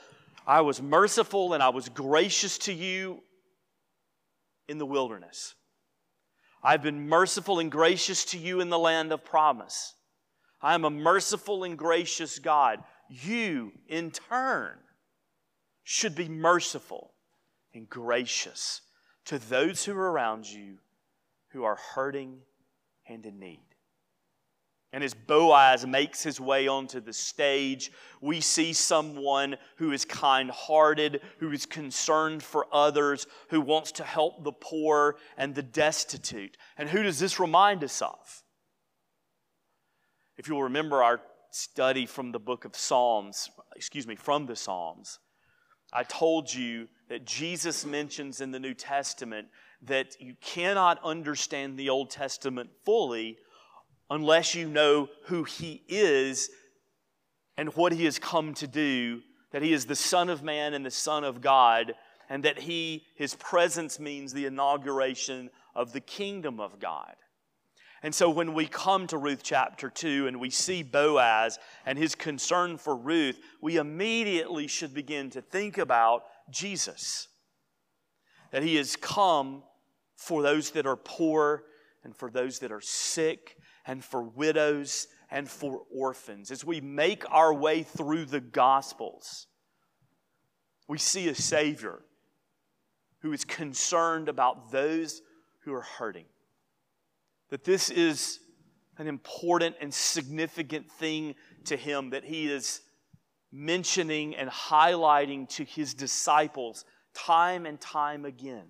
I 0.48 0.62
was 0.62 0.82
merciful 0.82 1.54
and 1.54 1.62
I 1.62 1.68
was 1.68 1.88
gracious 1.88 2.58
to 2.58 2.72
you 2.72 3.22
in 4.66 4.78
the 4.78 4.86
wilderness. 4.86 5.54
I've 6.62 6.82
been 6.82 7.08
merciful 7.08 7.58
and 7.58 7.70
gracious 7.70 8.24
to 8.26 8.38
you 8.38 8.60
in 8.60 8.68
the 8.68 8.78
land 8.78 9.12
of 9.12 9.24
promise. 9.24 9.94
I 10.60 10.74
am 10.74 10.84
a 10.84 10.90
merciful 10.90 11.64
and 11.64 11.78
gracious 11.78 12.38
God. 12.38 12.82
You, 13.08 13.72
in 13.88 14.10
turn, 14.10 14.76
should 15.84 16.14
be 16.14 16.28
merciful 16.28 17.12
and 17.72 17.88
gracious 17.88 18.82
to 19.26 19.38
those 19.38 19.84
who 19.84 19.92
are 19.96 20.10
around 20.10 20.46
you 20.46 20.78
who 21.52 21.64
are 21.64 21.78
hurting 21.94 22.40
and 23.08 23.24
in 23.24 23.38
need. 23.38 23.64
And 24.92 25.04
as 25.04 25.12
Boaz 25.12 25.86
makes 25.86 26.22
his 26.22 26.40
way 26.40 26.66
onto 26.66 27.00
the 27.00 27.12
stage, 27.12 27.92
we 28.22 28.40
see 28.40 28.72
someone 28.72 29.56
who 29.76 29.92
is 29.92 30.06
kind 30.06 30.50
hearted, 30.50 31.20
who 31.38 31.52
is 31.52 31.66
concerned 31.66 32.42
for 32.42 32.66
others, 32.72 33.26
who 33.50 33.60
wants 33.60 33.92
to 33.92 34.04
help 34.04 34.44
the 34.44 34.52
poor 34.52 35.16
and 35.36 35.54
the 35.54 35.62
destitute. 35.62 36.56
And 36.78 36.88
who 36.88 37.02
does 37.02 37.18
this 37.18 37.38
remind 37.38 37.84
us 37.84 38.00
of? 38.00 38.42
If 40.38 40.48
you'll 40.48 40.62
remember 40.62 41.02
our 41.02 41.20
study 41.50 42.06
from 42.06 42.32
the 42.32 42.38
book 42.38 42.64
of 42.64 42.74
Psalms, 42.74 43.50
excuse 43.76 44.06
me, 44.06 44.16
from 44.16 44.46
the 44.46 44.56
Psalms, 44.56 45.18
I 45.92 46.02
told 46.04 46.52
you 46.52 46.88
that 47.08 47.26
Jesus 47.26 47.84
mentions 47.84 48.40
in 48.40 48.52
the 48.52 48.60
New 48.60 48.74
Testament 48.74 49.48
that 49.82 50.20
you 50.20 50.34
cannot 50.40 51.02
understand 51.04 51.78
the 51.78 51.88
Old 51.90 52.10
Testament 52.10 52.70
fully 52.84 53.38
unless 54.10 54.54
you 54.54 54.68
know 54.68 55.08
who 55.24 55.44
He 55.44 55.82
is 55.88 56.50
and 57.56 57.74
what 57.74 57.92
He 57.92 58.04
has 58.04 58.18
come 58.18 58.54
to 58.54 58.66
do, 58.66 59.22
that 59.52 59.62
He 59.62 59.72
is 59.72 59.86
the 59.86 59.96
Son 59.96 60.28
of 60.28 60.42
Man 60.42 60.74
and 60.74 60.84
the 60.84 60.90
Son 60.90 61.24
of 61.24 61.40
God, 61.40 61.94
and 62.28 62.44
that 62.44 62.60
He, 62.60 63.04
His 63.16 63.34
presence 63.34 63.98
means 63.98 64.32
the 64.32 64.46
inauguration 64.46 65.50
of 65.74 65.92
the 65.92 66.00
kingdom 66.00 66.60
of 66.60 66.78
God. 66.78 67.14
And 68.02 68.14
so 68.14 68.30
when 68.30 68.54
we 68.54 68.66
come 68.66 69.06
to 69.08 69.18
Ruth 69.18 69.40
chapter 69.42 69.90
2 69.90 70.28
and 70.28 70.38
we 70.38 70.50
see 70.50 70.82
Boaz 70.82 71.58
and 71.84 71.98
his 71.98 72.14
concern 72.14 72.76
for 72.76 72.96
Ruth, 72.96 73.38
we 73.60 73.76
immediately 73.76 74.68
should 74.68 74.94
begin 74.94 75.30
to 75.30 75.42
think 75.42 75.78
about 75.78 76.22
Jesus. 76.50 77.28
That 78.52 78.62
he 78.62 78.76
has 78.76 78.94
come 78.94 79.64
for 80.16 80.42
those 80.42 80.70
that 80.72 80.86
are 80.86 80.96
poor 80.96 81.64
and 82.04 82.14
for 82.14 82.30
those 82.30 82.60
that 82.60 82.70
are 82.70 82.80
sick 82.80 83.56
and 83.88 84.04
for 84.04 84.22
widows 84.22 85.08
and 85.30 85.48
for 85.48 85.82
orphans. 85.92 86.50
As 86.52 86.64
we 86.64 86.80
make 86.80 87.24
our 87.30 87.52
way 87.52 87.82
through 87.82 88.26
the 88.26 88.40
Gospels, 88.40 89.46
we 90.86 90.98
see 90.98 91.28
a 91.28 91.34
Savior 91.34 91.98
who 93.20 93.32
is 93.32 93.44
concerned 93.44 94.28
about 94.28 94.70
those 94.70 95.22
who 95.64 95.74
are 95.74 95.82
hurting 95.82 96.26
that 97.50 97.64
this 97.64 97.88
is 97.88 98.40
an 98.98 99.06
important 99.06 99.74
and 99.80 99.92
significant 99.92 100.90
thing 100.92 101.34
to 101.64 101.76
him 101.76 102.10
that 102.10 102.24
he 102.24 102.46
is 102.52 102.82
mentioning 103.50 104.36
and 104.36 104.50
highlighting 104.50 105.48
to 105.48 105.64
his 105.64 105.94
disciples 105.94 106.84
time 107.14 107.64
and 107.64 107.80
time 107.80 108.26
again 108.26 108.66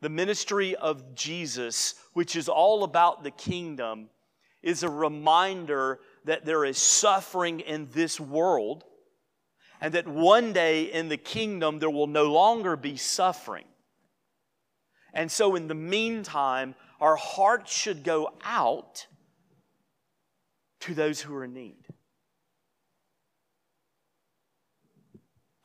the 0.00 0.08
ministry 0.08 0.74
of 0.76 1.14
Jesus, 1.14 1.94
which 2.14 2.34
is 2.34 2.48
all 2.48 2.84
about 2.84 3.22
the 3.22 3.30
kingdom, 3.30 4.08
is 4.62 4.82
a 4.82 4.88
reminder 4.88 6.00
that 6.24 6.44
there 6.44 6.64
is 6.64 6.78
suffering 6.78 7.60
in 7.60 7.88
this 7.92 8.20
world 8.20 8.84
and 9.80 9.94
that 9.94 10.06
one 10.06 10.52
day 10.52 10.84
in 10.84 11.08
the 11.08 11.16
kingdom 11.16 11.78
there 11.78 11.90
will 11.90 12.06
no 12.06 12.30
longer 12.30 12.76
be 12.76 12.96
suffering. 12.96 13.64
And 15.12 15.30
so, 15.30 15.56
in 15.56 15.66
the 15.66 15.74
meantime, 15.74 16.74
our 17.00 17.16
hearts 17.16 17.72
should 17.72 18.04
go 18.04 18.32
out 18.44 19.06
to 20.80 20.94
those 20.94 21.20
who 21.20 21.34
are 21.34 21.44
in 21.44 21.54
need. 21.54 21.86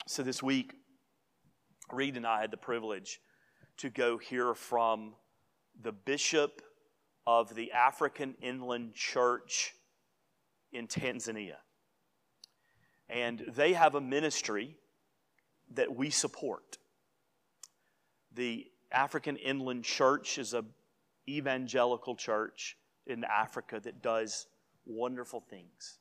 So, 0.07 0.23
this 0.23 0.41
week, 0.41 0.73
Reed 1.91 2.17
and 2.17 2.25
I 2.25 2.41
had 2.41 2.51
the 2.51 2.57
privilege 2.57 3.19
to 3.77 3.89
go 3.89 4.17
hear 4.17 4.53
from 4.53 5.13
the 5.79 5.91
bishop 5.91 6.61
of 7.27 7.55
the 7.55 7.71
African 7.71 8.35
Inland 8.41 8.93
Church 8.93 9.73
in 10.71 10.87
Tanzania. 10.87 11.57
And 13.09 13.43
they 13.55 13.73
have 13.73 13.95
a 13.95 14.01
ministry 14.01 14.75
that 15.73 15.95
we 15.95 16.09
support. 16.09 16.77
The 18.33 18.67
African 18.91 19.37
Inland 19.37 19.83
Church 19.83 20.37
is 20.37 20.53
a 20.53 20.65
evangelical 21.27 22.15
church 22.15 22.77
in 23.07 23.23
Africa 23.23 23.79
that 23.83 24.01
does 24.01 24.47
wonderful 24.85 25.41
things. 25.49 25.99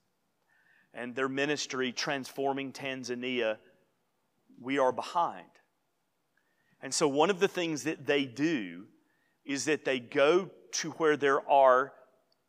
And 0.93 1.15
their 1.15 1.29
ministry, 1.29 1.93
Transforming 1.93 2.73
Tanzania, 2.73 3.59
we 4.61 4.79
are 4.79 4.93
behind. 4.93 5.47
And 6.81 6.93
so, 6.93 7.09
one 7.09 7.31
of 7.31 7.41
the 7.41 7.49
things 7.49 7.85
that 7.85 8.07
they 8.07 8.25
do 8.25 8.85
is 9.45 9.65
that 9.65 9.85
they 9.85 9.99
go 9.99 10.51
to 10.75 10.91
where 10.93 11.17
there 11.17 11.49
are 11.49 11.93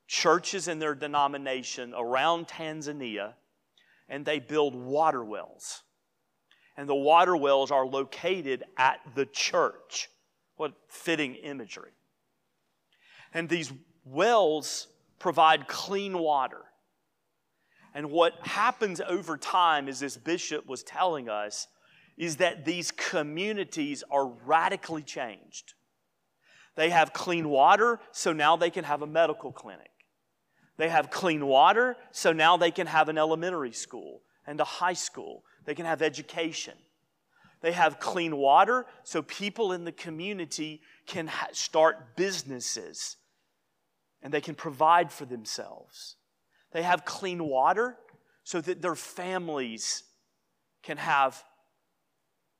churches 0.08 0.68
in 0.68 0.80
their 0.80 0.96
denomination 0.96 1.94
around 1.96 2.48
Tanzania 2.48 3.34
and 4.08 4.26
they 4.26 4.40
build 4.40 4.76
water 4.76 5.24
wells. 5.24 5.84
And 6.78 6.88
the 6.88 6.96
water 6.96 7.36
wells 7.36 7.72
are 7.72 7.86
located 7.86 8.64
at 8.78 9.00
the 9.16 9.26
church. 9.26 10.10
What 10.58 10.74
fitting 10.88 11.36
imagery. 11.36 11.92
And 13.34 13.50
these 13.50 13.74
wells 14.06 14.88
provide 15.20 15.68
clean 15.68 16.18
water. 16.18 16.62
And 17.94 18.12
what 18.12 18.34
happens 18.46 19.02
over 19.02 19.38
time, 19.38 19.88
as 19.88 20.00
this 20.00 20.18
bishop 20.18 20.66
was 20.66 20.84
telling 20.84 21.30
us, 21.30 21.68
is 22.18 22.38
that 22.38 22.66
these 22.66 22.92
communities 22.92 24.04
are 24.10 24.28
radically 24.28 25.02
changed. 25.02 25.74
They 26.76 26.90
have 26.90 27.14
clean 27.14 27.50
water, 27.50 28.00
so 28.12 28.34
now 28.34 28.56
they 28.58 28.70
can 28.70 28.84
have 28.84 29.02
a 29.02 29.08
medical 29.08 29.52
clinic. 29.52 29.92
They 30.78 30.90
have 30.90 31.10
clean 31.10 31.46
water, 31.46 31.96
so 32.12 32.34
now 32.34 32.58
they 32.58 32.72
can 32.72 32.88
have 32.88 33.08
an 33.08 33.18
elementary 33.18 33.72
school 33.72 34.22
and 34.46 34.60
a 34.60 34.66
high 34.66 34.94
school. 34.94 35.44
They 35.66 35.74
can 35.74 35.86
have 35.86 36.02
education. 36.02 36.74
They 37.62 37.72
have 37.72 38.00
clean 38.00 38.36
water, 38.36 38.86
so 39.04 39.22
people 39.22 39.72
in 39.72 39.86
the 39.86 39.92
community 39.92 40.82
can 41.08 41.28
ha- 41.28 41.48
start 41.54 42.16
businesses 42.16 43.18
and 44.22 44.34
they 44.34 44.42
can 44.42 44.56
provide 44.56 45.12
for 45.12 45.26
themselves. 45.26 46.16
They 46.72 46.84
have 46.84 47.06
clean 47.06 47.44
water 47.44 47.96
so 48.44 48.60
that 48.62 48.82
their 48.82 48.96
families 48.96 50.04
can 50.84 50.98
have 50.98 51.44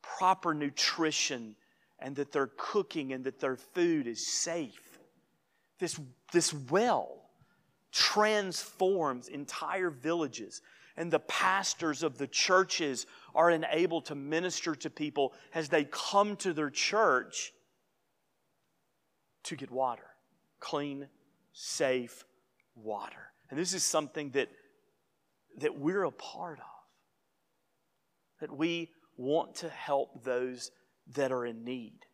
proper 0.02 0.54
nutrition 0.54 1.56
and 2.00 2.16
that 2.16 2.32
their 2.32 2.50
cooking 2.58 3.14
and 3.14 3.24
that 3.24 3.40
their 3.40 3.56
food 3.56 4.08
is 4.08 4.26
safe. 4.26 5.00
This, 5.80 6.00
this 6.32 6.54
well 6.54 7.30
transforms 7.92 9.28
entire 9.28 9.90
villages. 9.90 10.62
And 10.98 11.12
the 11.12 11.20
pastors 11.20 12.04
of 12.04 12.18
the 12.18 12.28
churches 12.28 13.06
are 13.34 13.52
enabled 13.52 14.06
to 14.06 14.16
minister 14.16 14.76
to 14.76 14.90
people 14.90 15.34
as 15.54 15.68
they 15.70 15.86
come 15.86 16.36
to 16.38 16.54
their 16.54 16.70
church 16.70 17.52
to 19.44 19.56
get 19.56 19.72
water 19.72 20.06
clean, 20.66 21.08
safe 21.54 22.26
water. 22.76 23.32
And 23.50 23.60
this 23.60 23.74
is 23.74 23.84
something 23.84 24.32
that, 24.32 24.50
that 25.60 25.78
we're 25.78 26.04
a 26.04 26.12
part 26.12 26.58
of. 26.58 26.66
That 28.42 28.58
we 28.58 28.90
want 29.16 29.56
to 29.58 29.70
help 29.70 30.24
those 30.24 30.72
that 31.14 31.32
are 31.32 31.46
in 31.46 31.64
need. 31.64 32.06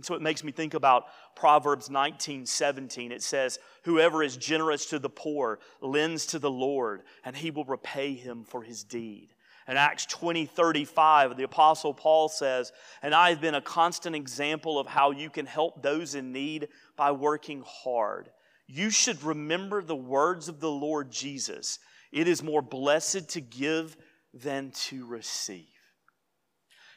And 0.00 0.04
so 0.06 0.14
it 0.14 0.22
makes 0.22 0.42
me 0.42 0.50
think 0.50 0.72
about 0.72 1.04
Proverbs 1.36 1.90
19 1.90 2.46
17. 2.46 3.12
It 3.12 3.22
says, 3.22 3.58
Whoever 3.84 4.22
is 4.22 4.38
generous 4.38 4.86
to 4.86 4.98
the 4.98 5.10
poor 5.10 5.58
lends 5.82 6.24
to 6.28 6.38
the 6.38 6.50
Lord, 6.50 7.02
and 7.22 7.36
he 7.36 7.50
will 7.50 7.66
repay 7.66 8.14
him 8.14 8.44
for 8.44 8.62
his 8.62 8.82
deed. 8.82 9.34
In 9.68 9.76
Acts 9.76 10.06
20 10.06 10.46
35, 10.46 11.36
the 11.36 11.42
Apostle 11.42 11.92
Paul 11.92 12.30
says, 12.30 12.72
And 13.02 13.14
I 13.14 13.28
have 13.28 13.42
been 13.42 13.54
a 13.54 13.60
constant 13.60 14.16
example 14.16 14.78
of 14.78 14.86
how 14.86 15.10
you 15.10 15.28
can 15.28 15.44
help 15.44 15.82
those 15.82 16.14
in 16.14 16.32
need 16.32 16.68
by 16.96 17.12
working 17.12 17.62
hard. 17.66 18.30
You 18.66 18.88
should 18.88 19.22
remember 19.22 19.82
the 19.82 19.96
words 19.96 20.48
of 20.48 20.60
the 20.60 20.70
Lord 20.70 21.10
Jesus. 21.10 21.78
It 22.10 22.26
is 22.26 22.42
more 22.42 22.62
blessed 22.62 23.28
to 23.30 23.40
give 23.40 23.96
than 24.32 24.70
to 24.70 25.04
receive. 25.04 25.66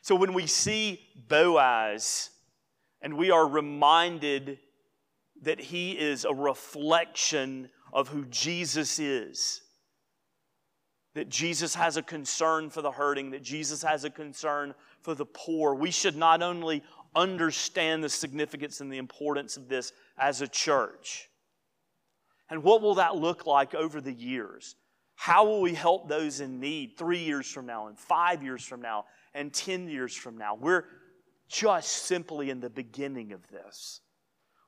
So 0.04 0.16
when 0.16 0.34
we 0.34 0.48
see 0.48 1.00
Boaz, 1.28 2.30
and 3.02 3.18
we 3.18 3.32
are 3.32 3.48
reminded 3.48 4.60
that 5.44 5.60
he 5.60 5.92
is 5.92 6.26
a 6.26 6.34
reflection 6.34 7.70
of 7.92 8.10
who 8.10 8.26
Jesus 8.26 9.00
is. 9.00 9.62
That 11.16 11.30
Jesus 11.30 11.76
has 11.76 11.98
a 11.98 12.02
concern 12.02 12.70
for 12.70 12.82
the 12.82 12.92
hurting, 12.92 13.32
that 13.32 13.44
Jesus 13.44 13.82
has 13.84 14.04
a 14.04 14.10
concern 14.10 14.74
for 15.02 15.16
the 15.16 15.26
poor. 15.26 15.76
We 15.76 15.92
should 15.92 16.16
not 16.16 16.42
only 16.42 16.84
understand 17.16 18.04
the 18.04 18.10
significance 18.10 18.82
and 18.82 18.92
the 18.92 18.98
importance 18.98 19.58
of 19.58 19.70
this 19.70 19.94
as 20.18 20.42
a 20.42 20.48
church. 20.48 21.30
And 22.50 22.64
what 22.64 22.82
will 22.82 22.96
that 22.96 23.16
look 23.16 23.46
like 23.46 23.74
over 23.74 24.02
the 24.02 24.14
years? 24.14 24.76
How 25.16 25.46
will 25.46 25.62
we 25.62 25.74
help 25.74 26.10
those 26.10 26.40
in 26.40 26.60
need 26.60 26.98
three 26.98 27.24
years 27.24 27.50
from 27.50 27.66
now, 27.66 27.88
and 27.88 27.98
five 27.98 28.44
years 28.44 28.66
from 28.66 28.82
now, 28.82 29.06
and 29.34 29.54
10 29.54 29.88
years 29.88 30.16
from 30.16 30.38
now? 30.38 30.56
We're, 30.56 30.86
just 31.54 31.90
simply 31.90 32.50
in 32.50 32.60
the 32.60 32.70
beginning 32.70 33.32
of 33.32 33.48
this. 33.50 34.02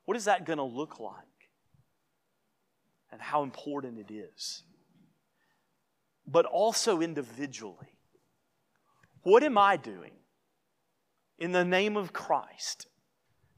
What 0.06 0.16
is 0.16 0.26
that 0.26 0.46
going 0.46 0.58
to 0.58 0.64
look 0.64 1.00
like? 1.00 1.18
And 3.12 3.20
how 3.20 3.44
important 3.44 3.98
it 4.00 4.14
is. 4.14 4.64
But 6.28 6.46
also 6.46 7.02
individually. 7.02 7.98
What 9.24 9.44
am 9.44 9.58
I 9.58 9.78
doing 9.78 10.12
in 11.40 11.52
the 11.52 11.66
name 11.66 11.98
of 11.98 12.14
Christ 12.14 12.88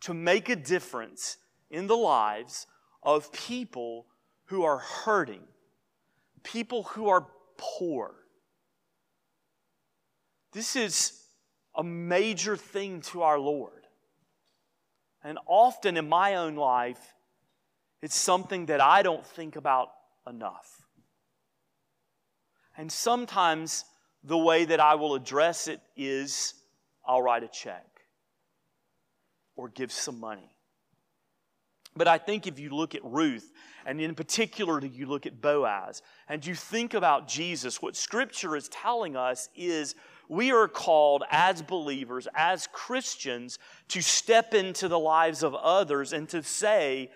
to 0.02 0.14
make 0.14 0.48
a 0.48 0.56
difference 0.56 1.38
in 1.70 1.88
the 1.88 1.98
lives 1.98 2.68
of 3.04 3.32
people 3.34 4.06
who 4.46 4.64
are 4.64 4.78
hurting, 4.78 5.44
people 6.44 6.84
who 6.84 7.10
are 7.10 7.28
poor? 7.58 8.16
This 10.52 10.76
is 10.76 11.14
a 11.76 11.84
major 11.84 12.58
thing 12.58 13.02
to 13.02 13.22
our 13.22 13.40
Lord. 13.40 13.72
And 15.24 15.38
often 15.46 15.98
in 15.98 16.08
my 16.08 16.36
own 16.36 16.56
life, 16.56 17.16
it's 18.02 18.16
something 18.16 18.68
that 18.68 18.82
I 18.82 19.04
don't 19.04 19.26
think 19.26 19.56
about 19.56 19.90
enough. 20.28 20.82
And 22.78 22.92
sometimes 22.92 23.86
the 24.24 24.38
way 24.38 24.66
that 24.66 24.80
I 24.80 24.96
will 24.96 25.16
address 25.16 25.68
it 25.68 25.82
is 25.96 26.54
I'll 27.06 27.22
write 27.22 27.44
a 27.44 27.48
check 27.48 27.86
or 29.56 29.70
give 29.70 29.92
some 29.92 30.20
money. 30.20 30.52
But 31.96 32.08
I 32.08 32.20
think 32.20 32.46
if 32.46 32.60
you 32.60 32.70
look 32.70 32.94
at 32.94 33.04
Ruth, 33.04 33.52
and 33.86 34.00
in 34.00 34.14
particular, 34.14 34.86
you 34.86 35.08
look 35.08 35.26
at 35.26 35.42
Boaz, 35.42 36.04
and 36.30 36.46
you 36.46 36.54
think 36.54 36.94
about 36.94 37.28
Jesus, 37.28 37.82
what 37.82 37.96
Scripture 37.96 38.56
is 38.56 38.70
telling 38.70 39.16
us 39.16 39.50
is 39.56 39.96
we 40.30 40.52
are 40.52 40.68
called 40.68 41.24
as 41.30 41.62
believers, 41.62 42.28
as 42.36 42.68
Christians, 42.72 43.60
to 43.90 44.02
step 44.02 44.54
into 44.54 44.88
the 44.88 45.00
lives 45.00 45.44
of 45.44 45.56
others 45.56 46.14
and 46.14 46.28
to 46.30 46.44
say, 46.44 47.12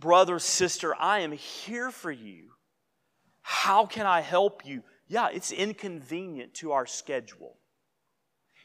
Brother, 0.00 0.40
sister, 0.40 0.94
I 0.98 1.20
am 1.20 1.32
here 1.32 1.90
for 1.92 2.10
you. 2.10 2.50
How 3.42 3.86
can 3.86 4.04
I 4.04 4.20
help 4.20 4.66
you? 4.66 4.82
Yeah, 5.06 5.28
it's 5.32 5.52
inconvenient 5.52 6.54
to 6.54 6.72
our 6.72 6.86
schedule, 6.86 7.56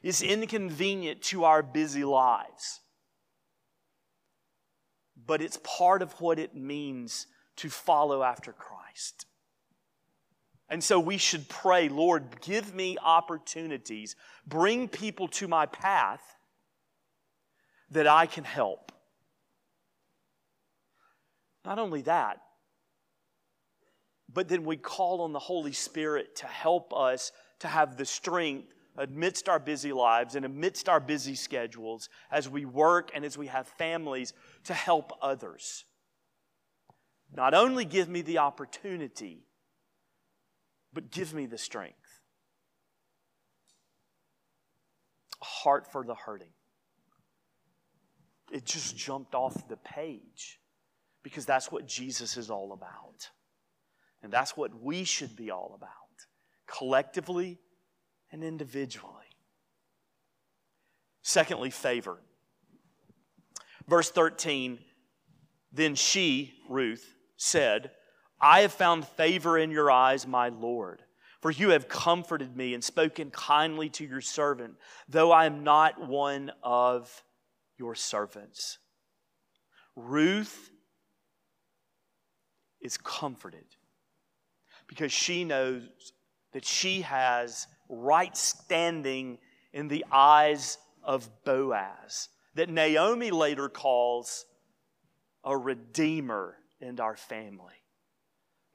it's 0.01 0.21
inconvenient 0.21 1.21
to 1.23 1.43
our 1.43 1.61
busy 1.61 2.03
lives. 2.03 2.81
But 5.25 5.41
it's 5.41 5.59
part 5.63 6.01
of 6.01 6.13
what 6.21 6.39
it 6.39 6.55
means 6.55 7.27
to 7.57 7.69
follow 7.69 8.23
after 8.23 8.53
Christ. 8.53 9.26
And 10.69 10.83
so 10.83 10.99
we 10.99 11.17
should 11.17 11.47
pray, 11.47 11.87
Lord, 11.87 12.41
give 12.41 12.75
me 12.75 12.97
opportunities, 13.01 14.15
bring 14.45 14.87
people 14.89 15.27
to 15.29 15.47
my 15.47 15.65
path 15.65 16.21
that 17.91 18.07
I 18.07 18.25
can 18.25 18.43
help. 18.43 18.91
Not 21.63 21.79
only 21.79 22.01
that, 22.03 22.41
but 24.31 24.49
then 24.49 24.65
we 24.65 24.75
call 24.75 25.21
on 25.21 25.31
the 25.31 25.39
Holy 25.39 25.71
Spirit 25.71 26.35
to 26.37 26.47
help 26.47 26.93
us 26.93 27.31
to 27.59 27.67
have 27.67 27.97
the 27.97 28.05
strength 28.05 28.73
amidst 28.97 29.47
our 29.47 29.59
busy 29.59 29.93
lives 29.93 30.35
and 30.35 30.45
amidst 30.45 30.89
our 30.89 30.99
busy 30.99 31.35
schedules 31.35 32.09
as 32.31 32.49
we 32.49 32.65
work 32.65 33.11
and 33.13 33.23
as 33.23 33.37
we 33.37 33.47
have 33.47 33.67
families 33.67 34.33
to 34.65 34.73
help 34.73 35.13
others. 35.21 35.85
Not 37.33 37.53
only 37.53 37.85
give 37.85 38.09
me 38.09 38.21
the 38.21 38.39
opportunity, 38.39 39.46
but 40.97 41.11
give 41.11 41.31
me 41.31 41.45
the 41.45 41.59
strength. 41.59 42.23
A 45.39 45.45
heart 45.45 45.91
for 45.91 46.03
the 46.03 46.15
hurting. 46.15 46.49
It 48.51 48.65
just 48.65 48.97
jumped 48.97 49.35
off 49.35 49.67
the 49.67 49.77
page 49.77 50.59
because 51.21 51.45
that's 51.45 51.71
what 51.71 51.85
Jesus 51.85 52.35
is 52.35 52.49
all 52.49 52.73
about. 52.73 53.29
And 54.23 54.33
that's 54.33 54.57
what 54.57 54.71
we 54.81 55.03
should 55.03 55.35
be 55.35 55.51
all 55.51 55.73
about, 55.75 55.91
collectively 56.65 57.59
and 58.31 58.43
individually. 58.43 59.13
Secondly, 61.21 61.69
favor. 61.69 62.17
Verse 63.87 64.09
13 64.09 64.79
Then 65.71 65.93
she, 65.93 66.55
Ruth, 66.67 67.13
said, 67.35 67.91
I 68.39 68.61
have 68.61 68.73
found 68.73 69.07
favor 69.07 69.57
in 69.57 69.71
your 69.71 69.89
eyes, 69.89 70.27
my 70.27 70.49
Lord. 70.49 71.01
For 71.41 71.51
you 71.51 71.69
have 71.69 71.87
comforted 71.87 72.55
me 72.55 72.73
and 72.73 72.83
spoken 72.83 73.29
kindly 73.29 73.89
to 73.91 74.05
your 74.05 74.21
servant, 74.21 74.75
though 75.07 75.31
I 75.31 75.45
am 75.45 75.63
not 75.63 76.07
one 76.07 76.51
of 76.63 77.23
your 77.77 77.93
servants. 77.95 78.79
Ruth 79.95 80.71
is 82.81 82.97
comforted 82.97 83.65
because 84.87 85.11
she 85.11 85.43
knows 85.43 85.83
that 86.53 86.65
she 86.65 87.01
has 87.01 87.67
right 87.89 88.35
standing 88.35 89.37
in 89.73 89.87
the 89.87 90.05
eyes 90.11 90.77
of 91.03 91.29
Boaz, 91.43 92.29
that 92.55 92.69
Naomi 92.69 93.31
later 93.31 93.69
calls 93.69 94.45
a 95.43 95.55
redeemer 95.55 96.55
in 96.81 96.99
our 96.99 97.15
family. 97.15 97.73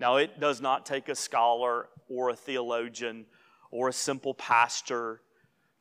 Now, 0.03 0.17
it 0.17 0.41
does 0.41 0.61
not 0.61 0.85
take 0.85 1.09
a 1.09 1.15
scholar 1.15 1.87
or 2.09 2.31
a 2.31 2.35
theologian 2.35 3.25
or 3.71 3.87
a 3.87 3.93
simple 3.93 4.35
pastor 4.35 5.21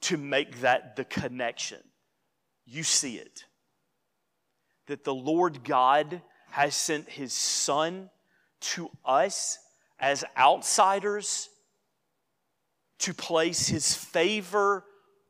to 0.02 0.16
make 0.16 0.62
that 0.62 0.96
the 0.96 1.06
connection. 1.06 1.80
You 2.68 2.84
see 2.84 3.16
it. 3.16 3.46
That 4.86 5.06
the 5.06 5.16
Lord 5.16 5.64
God 5.64 6.22
has 6.52 6.76
sent 6.76 7.10
his 7.10 7.34
Son 7.34 8.12
to 8.60 8.92
us 9.04 9.58
as 10.00 10.24
outsiders 10.38 11.50
to 13.00 13.16
place 13.16 13.70
his 13.70 13.96
favor 13.96 14.86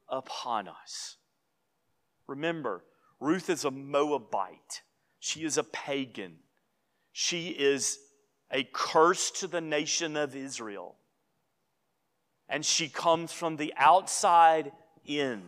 upon 0.10 0.68
us. 0.68 1.16
Remember, 2.28 2.84
Ruth 3.22 3.50
is 3.50 3.64
a 3.64 3.72
Moabite, 3.72 4.82
she 5.22 5.46
is 5.46 5.58
a 5.58 5.64
pagan, 5.64 6.40
she 7.14 7.52
is 7.52 7.98
a 8.52 8.68
curse 8.72 9.32
to 9.32 9.48
the 9.48 9.62
nation 9.62 10.18
of 10.18 10.36
Israel. 10.36 10.96
And 12.50 12.66
she 12.66 12.90
comes 12.90 13.32
from 13.32 13.56
the 13.56 13.74
outside 13.78 14.72
in. 15.06 15.42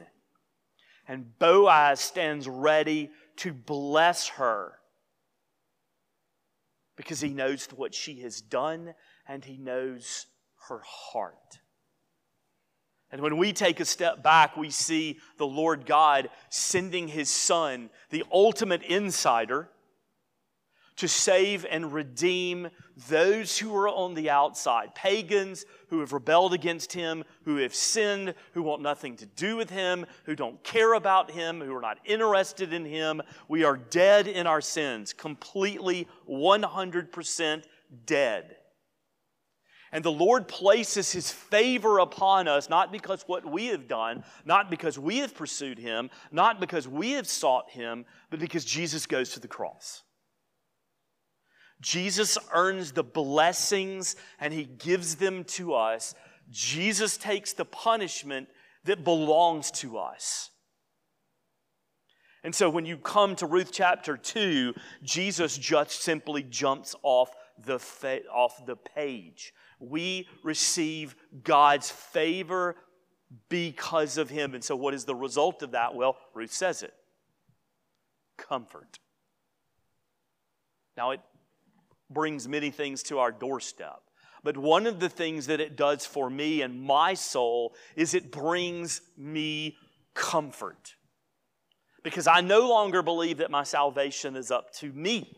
And 1.07 1.37
Boaz 1.37 1.99
stands 1.99 2.47
ready 2.47 3.11
to 3.37 3.51
bless 3.51 4.29
her 4.29 4.73
because 6.95 7.19
he 7.19 7.29
knows 7.29 7.67
what 7.75 7.93
she 7.93 8.21
has 8.21 8.39
done 8.39 8.93
and 9.27 9.43
he 9.43 9.57
knows 9.57 10.27
her 10.69 10.81
heart. 10.85 11.59
And 13.11 13.21
when 13.21 13.37
we 13.37 13.53
take 13.53 13.79
a 13.79 13.85
step 13.85 14.23
back, 14.23 14.57
we 14.57 14.71
see 14.71 15.19
the 15.37 15.45
Lord 15.45 15.85
God 15.85 16.29
sending 16.49 17.07
his 17.07 17.29
Son, 17.29 17.89
the 18.09 18.23
ultimate 18.31 18.81
insider, 18.81 19.69
to 20.95 21.07
save 21.07 21.65
and 21.69 21.93
redeem 21.93 22.69
those 23.09 23.57
who 23.57 23.75
are 23.75 23.89
on 23.89 24.13
the 24.13 24.29
outside 24.29 24.93
pagans 24.93 25.65
who 25.87 25.99
have 25.99 26.13
rebelled 26.13 26.53
against 26.53 26.93
him, 26.93 27.23
who 27.43 27.57
have 27.57 27.73
sinned, 27.73 28.35
who 28.53 28.61
want 28.61 28.81
nothing 28.81 29.15
to 29.17 29.25
do 29.25 29.55
with 29.55 29.69
him, 29.69 30.05
who 30.25 30.35
don't 30.35 30.63
care 30.63 30.93
about 30.93 31.31
him, 31.31 31.59
who 31.59 31.75
are 31.75 31.81
not 31.81 31.99
interested 32.05 32.73
in 32.73 32.85
him. 32.85 33.21
We 33.47 33.63
are 33.63 33.77
dead 33.77 34.27
in 34.27 34.47
our 34.47 34.61
sins, 34.61 35.13
completely 35.13 36.07
100% 36.29 37.63
dead. 38.05 38.55
And 39.91 40.03
the 40.03 40.11
Lord 40.11 40.47
places 40.47 41.11
his 41.11 41.29
favor 41.29 41.99
upon 41.99 42.47
us, 42.47 42.67
not 42.67 42.91
because 42.91 43.23
what 43.27 43.45
we 43.45 43.67
have 43.67 43.87
done, 43.87 44.23
not 44.43 44.71
because 44.71 44.97
we 44.97 45.19
have 45.19 45.35
pursued 45.35 45.77
him, 45.77 46.09
not 46.31 46.59
because 46.59 46.87
we 46.87 47.11
have 47.11 47.27
sought 47.27 47.69
him, 47.69 48.05
but 48.31 48.39
because 48.39 48.65
Jesus 48.65 49.05
goes 49.05 49.33
to 49.33 49.39
the 49.39 49.47
cross. 49.47 50.01
Jesus 51.83 52.37
earns 52.53 52.93
the 52.93 53.03
blessings 53.03 54.15
and 54.39 54.53
he 54.53 54.63
gives 54.63 55.15
them 55.15 55.43
to 55.43 55.73
us. 55.73 56.15
Jesus 56.49 57.17
takes 57.17 57.53
the 57.53 57.65
punishment 57.65 58.47
that 58.85 59.03
belongs 59.03 59.69
to 59.71 59.97
us. 59.97 60.49
And 62.43 62.55
so 62.55 62.69
when 62.69 62.85
you 62.85 62.97
come 62.97 63.35
to 63.37 63.45
Ruth 63.45 63.71
chapter 63.71 64.17
2, 64.17 64.73
Jesus 65.03 65.57
just 65.57 66.01
simply 66.01 66.43
jumps 66.43 66.95
off 67.03 67.29
the, 67.65 67.79
fa- 67.79 68.27
off 68.33 68.65
the 68.65 68.75
page. 68.75 69.53
We 69.79 70.27
receive 70.43 71.15
God's 71.43 71.89
favor 71.91 72.75
because 73.49 74.17
of 74.17 74.29
him. 74.29 74.53
And 74.53 74.63
so, 74.63 74.75
what 74.75 74.93
is 74.93 75.05
the 75.05 75.15
result 75.15 75.63
of 75.63 75.71
that? 75.71 75.95
Well, 75.95 76.17
Ruth 76.33 76.51
says 76.51 76.83
it 76.83 76.93
comfort. 78.37 78.99
Now, 80.97 81.11
it 81.11 81.21
brings 82.13 82.47
many 82.47 82.71
things 82.71 83.03
to 83.03 83.19
our 83.19 83.31
doorstep. 83.31 84.01
But 84.43 84.57
one 84.57 84.87
of 84.87 84.99
the 84.99 85.09
things 85.09 85.47
that 85.47 85.61
it 85.61 85.75
does 85.75 86.05
for 86.05 86.29
me 86.29 86.61
and 86.61 86.81
my 86.81 87.13
soul 87.13 87.73
is 87.95 88.13
it 88.13 88.31
brings 88.31 89.01
me 89.17 89.77
comfort. 90.13 90.95
Because 92.03 92.27
I 92.27 92.41
no 92.41 92.67
longer 92.67 93.01
believe 93.01 93.37
that 93.37 93.49
my 93.49 93.63
salvation 93.63 94.35
is 94.35 94.51
up 94.51 94.73
to 94.75 94.91
me. 94.91 95.37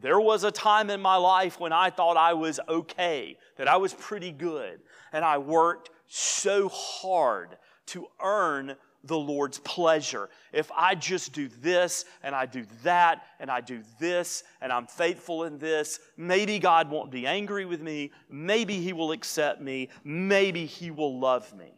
There 0.00 0.18
was 0.18 0.42
a 0.42 0.50
time 0.50 0.90
in 0.90 1.00
my 1.00 1.16
life 1.16 1.60
when 1.60 1.72
I 1.72 1.90
thought 1.90 2.16
I 2.16 2.32
was 2.32 2.58
okay, 2.68 3.36
that 3.58 3.68
I 3.68 3.76
was 3.76 3.94
pretty 3.94 4.32
good, 4.32 4.80
and 5.12 5.24
I 5.24 5.38
worked 5.38 5.90
so 6.08 6.68
hard 6.68 7.56
to 7.86 8.06
earn 8.20 8.76
the 9.04 9.18
Lord's 9.18 9.58
pleasure. 9.58 10.28
If 10.52 10.70
I 10.72 10.94
just 10.94 11.32
do 11.32 11.48
this 11.60 12.04
and 12.22 12.34
I 12.34 12.46
do 12.46 12.64
that 12.82 13.22
and 13.40 13.50
I 13.50 13.60
do 13.60 13.82
this 13.98 14.44
and 14.60 14.72
I'm 14.72 14.86
faithful 14.86 15.44
in 15.44 15.58
this, 15.58 16.00
maybe 16.16 16.58
God 16.58 16.90
won't 16.90 17.10
be 17.10 17.26
angry 17.26 17.64
with 17.64 17.80
me. 17.80 18.12
Maybe 18.30 18.74
He 18.80 18.92
will 18.92 19.12
accept 19.12 19.60
me. 19.60 19.88
Maybe 20.04 20.66
He 20.66 20.90
will 20.90 21.18
love 21.18 21.54
me. 21.54 21.74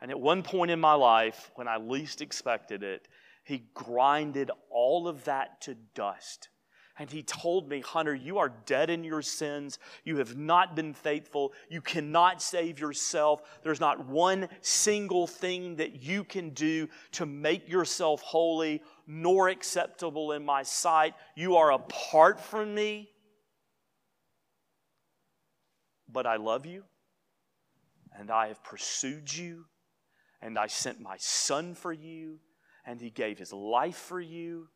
And 0.00 0.10
at 0.10 0.20
one 0.20 0.42
point 0.42 0.70
in 0.70 0.78
my 0.78 0.94
life, 0.94 1.50
when 1.54 1.68
I 1.68 1.78
least 1.78 2.20
expected 2.20 2.82
it, 2.82 3.08
he 3.46 3.62
grinded 3.74 4.50
all 4.70 5.06
of 5.06 5.24
that 5.24 5.60
to 5.62 5.74
dust. 5.94 6.48
And 6.98 7.10
he 7.10 7.22
told 7.22 7.68
me, 7.68 7.80
Hunter, 7.80 8.14
you 8.14 8.38
are 8.38 8.52
dead 8.64 8.88
in 8.88 9.04
your 9.04 9.20
sins. 9.20 9.78
You 10.04 10.16
have 10.16 10.36
not 10.36 10.74
been 10.74 10.94
faithful. 10.94 11.52
You 11.68 11.82
cannot 11.82 12.40
save 12.40 12.80
yourself. 12.80 13.42
There's 13.62 13.80
not 13.80 14.06
one 14.06 14.48
single 14.62 15.26
thing 15.26 15.76
that 15.76 16.02
you 16.02 16.24
can 16.24 16.50
do 16.50 16.88
to 17.12 17.26
make 17.26 17.68
yourself 17.68 18.22
holy 18.22 18.82
nor 19.06 19.48
acceptable 19.50 20.32
in 20.32 20.44
my 20.44 20.62
sight. 20.62 21.14
You 21.34 21.56
are 21.56 21.72
apart 21.72 22.40
from 22.40 22.74
me. 22.74 23.10
But 26.08 26.26
I 26.26 26.36
love 26.36 26.64
you, 26.64 26.84
and 28.16 28.30
I 28.30 28.46
have 28.46 28.62
pursued 28.62 29.34
you, 29.34 29.66
and 30.40 30.58
I 30.58 30.68
sent 30.68 31.00
my 31.00 31.16
son 31.18 31.74
for 31.74 31.92
you 31.92 32.38
and 32.86 33.00
he 33.00 33.10
gave 33.10 33.38
his 33.38 33.52
life 33.52 33.96
for 33.96 34.20
you. 34.20 34.68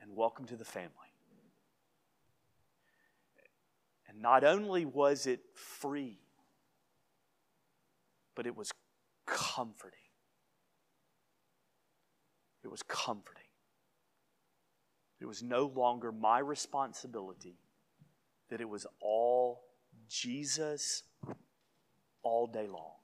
And 0.00 0.14
welcome 0.16 0.46
to 0.46 0.56
the 0.56 0.64
family. 0.64 0.90
And 4.08 4.22
not 4.22 4.44
only 4.44 4.84
was 4.84 5.26
it 5.26 5.40
free, 5.54 6.20
but 8.34 8.46
it 8.46 8.56
was 8.56 8.70
comforting. 9.26 9.98
It 12.64 12.68
was 12.68 12.82
comforting. 12.82 13.42
It 15.20 15.26
was 15.26 15.42
no 15.42 15.66
longer 15.66 16.12
my 16.12 16.38
responsibility, 16.38 17.58
that 18.50 18.60
it 18.60 18.68
was 18.68 18.86
all 19.00 19.64
Jesus 20.08 21.02
all 22.22 22.46
day 22.46 22.66
long. 22.68 22.94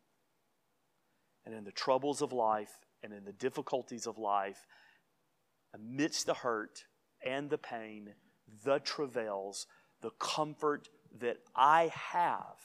and 1.45 1.55
in 1.55 1.65
the 1.65 1.73
troubles 1.73 2.23
of 2.23 2.33
life 2.33 2.73
and 3.03 3.13
in 3.13 3.25
the 3.25 3.33
difficulties 3.33 4.07
of 4.07 4.19
life, 4.19 4.67
amidst 5.75 6.27
the 6.27 6.35
hurt 6.35 6.85
and 7.25 7.51
the 7.51 7.59
pain, 7.59 8.15
the 8.65 8.79
travails, 8.79 9.67
the 10.01 10.11
comfort 10.11 10.89
that 11.19 11.39
I 11.55 11.91
have 11.95 12.59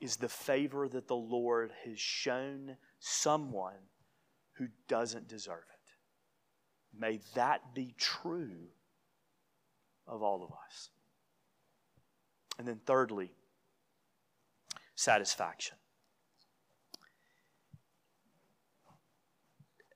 is 0.00 0.16
the 0.16 0.28
favor 0.28 0.88
that 0.88 1.08
the 1.08 1.16
Lord 1.16 1.72
has 1.84 1.98
shown 1.98 2.76
someone 2.98 3.88
who 4.52 4.68
doesn't 4.88 5.28
deserve 5.28 5.64
it. 5.72 6.98
May 6.98 7.20
that 7.34 7.74
be 7.74 7.94
true 7.98 8.68
of 10.06 10.22
all 10.22 10.44
of 10.44 10.50
us. 10.50 10.90
And 12.58 12.68
then, 12.68 12.80
thirdly, 12.84 13.32
satisfaction. 14.94 15.76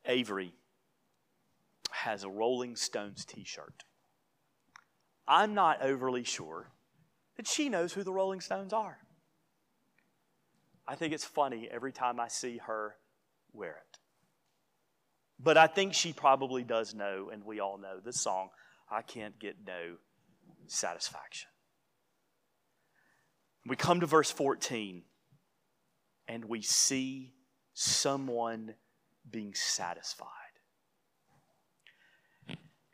Avery 0.09 0.55
has 1.91 2.25
a 2.25 2.31
Rolling 2.31 2.75
Stones 2.75 3.25
t 3.25 3.45
shirt. 3.45 3.85
I'm 5.29 5.55
not 5.55 5.83
overly 5.83 6.25
sure 6.25 6.71
that 7.37 7.47
she 7.47 7.69
knows 7.69 7.93
who 7.93 8.03
the 8.03 8.13
Rolling 8.13 8.41
Stones 8.41 8.73
are. 8.73 8.99
I 10.87 10.95
think 10.95 11.13
it's 11.13 11.25
funny 11.25 11.69
every 11.71 11.93
time 11.93 12.19
I 12.19 12.29
see 12.29 12.59
her 12.67 12.97
wear 13.53 13.73
it. 13.73 13.99
But 15.39 15.59
I 15.59 15.67
think 15.67 15.93
she 15.93 16.15
probably 16.15 16.65
does 16.65 16.95
know, 16.95 17.31
and 17.31 17.45
we 17.45 17.61
all 17.61 17.77
know 17.79 18.01
this 18.03 18.21
song, 18.21 18.49
I 18.91 19.03
Can't 19.03 19.39
Get 19.39 19.57
No 19.67 19.97
Satisfaction. 20.67 21.49
We 23.67 23.77
come 23.77 24.01
to 24.01 24.07
verse 24.07 24.31
14, 24.31 25.03
and 26.27 26.45
we 26.47 26.63
see 26.63 27.35
someone 27.75 28.75
being 29.31 29.55
satisfied. 29.55 30.29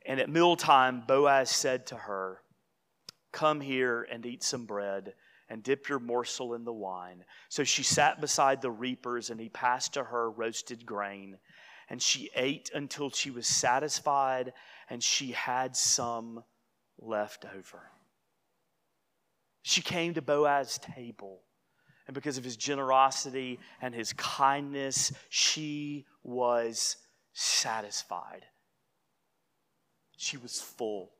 And 0.06 0.20
at 0.20 0.28
mealtime, 0.28 1.02
Boaz 1.06 1.50
said 1.50 1.86
to 1.86 1.96
her, 1.96 2.40
Come 3.32 3.60
here 3.60 4.06
and 4.10 4.24
eat 4.26 4.44
some 4.44 4.64
bread 4.66 5.14
and 5.48 5.62
dip 5.62 5.88
your 5.88 5.98
morsel 5.98 6.54
in 6.54 6.64
the 6.64 6.72
wine. 6.72 7.24
So 7.48 7.64
she 7.64 7.82
sat 7.82 8.20
beside 8.20 8.62
the 8.62 8.70
reapers, 8.70 9.30
and 9.30 9.40
he 9.40 9.48
passed 9.48 9.94
to 9.94 10.04
her 10.04 10.30
roasted 10.30 10.86
grain. 10.86 11.38
And 11.88 12.00
she 12.00 12.30
ate 12.34 12.70
until 12.74 13.10
she 13.10 13.30
was 13.30 13.46
satisfied, 13.46 14.52
and 14.88 15.02
she 15.02 15.32
had 15.32 15.76
some 15.76 16.44
left 16.98 17.44
over. 17.56 17.90
She 19.62 19.82
came 19.82 20.14
to 20.14 20.22
Boaz's 20.22 20.78
table, 20.78 21.40
and 22.06 22.14
because 22.14 22.36
of 22.36 22.44
his 22.44 22.56
generosity 22.56 23.58
and 23.80 23.94
his 23.94 24.12
kindness, 24.12 25.12
she 25.30 26.04
was 26.24 26.96
satisfied. 27.32 28.44
She 30.16 30.36
was 30.36 30.60
full. 30.60 31.12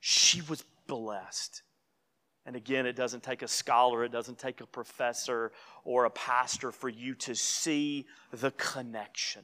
She 0.00 0.42
was 0.42 0.64
blessed. 0.86 1.62
And 2.46 2.56
again, 2.56 2.86
it 2.86 2.96
doesn't 2.96 3.22
take 3.22 3.42
a 3.42 3.48
scholar, 3.48 4.02
it 4.04 4.12
doesn't 4.12 4.38
take 4.38 4.60
a 4.60 4.66
professor 4.66 5.52
or 5.84 6.06
a 6.06 6.10
pastor 6.10 6.72
for 6.72 6.88
you 6.88 7.14
to 7.16 7.34
see 7.34 8.06
the 8.32 8.50
connection. 8.52 9.42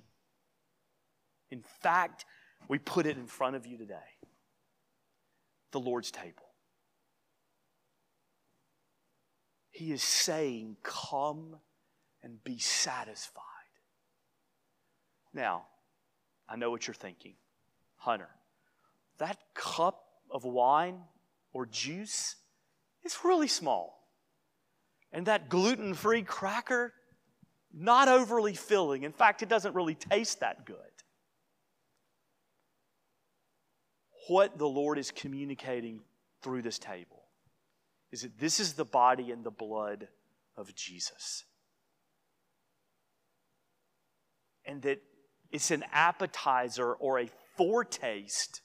In 1.51 1.63
fact, 1.83 2.25
we 2.69 2.79
put 2.79 3.07
it 3.07 3.17
in 3.17 3.27
front 3.27 3.55
of 3.55 3.67
you 3.67 3.77
today 3.77 3.97
the 5.73 5.81
Lord's 5.81 6.11
table. 6.11 6.47
He 9.71 9.93
is 9.93 10.03
saying, 10.03 10.79
Come 10.83 11.57
and 12.23 12.43
be 12.43 12.59
satisfied. 12.59 13.43
Now, 15.37 15.67
I 16.49 16.57
know 16.57 16.71
what 16.71 16.87
you're 16.87 16.95
thinking. 16.95 17.35
Hunter, 17.99 18.31
that 19.19 19.37
cup 19.55 20.03
of 20.31 20.45
wine 20.45 21.03
or 21.53 21.67
juice 21.67 22.37
is 23.05 23.19
really 23.23 23.47
small. 23.47 24.03
And 25.13 25.27
that 25.27 25.51
gluten 25.51 25.93
free 25.93 26.23
cracker, 26.23 26.95
not 27.73 28.09
overly 28.09 28.55
filling. 28.55 29.03
In 29.03 29.13
fact, 29.13 29.43
it 29.43 29.49
doesn't 29.51 29.75
really 29.75 29.95
taste 29.95 30.41
that 30.41 30.65
good. 30.65 30.77
What 34.29 34.57
the 34.57 34.67
Lord 34.67 34.99
is 34.99 35.11
communicating 35.11 36.01
through 36.43 36.63
this 36.63 36.79
table 36.79 37.25
is 38.11 38.23
that 38.23 38.39
this 38.39 38.59
is 38.59 38.73
the 38.73 38.87
body 38.87 39.31
and 39.33 39.45
the 39.45 39.51
blood 39.51 40.09
of 40.57 40.75
Jesus. 40.75 41.45
And 44.65 44.81
that 44.83 45.03
it's 45.51 45.71
an 45.71 45.85
appetizer 45.93 46.93
or 46.93 47.21
a 47.21 47.29
foretaste 47.57 48.61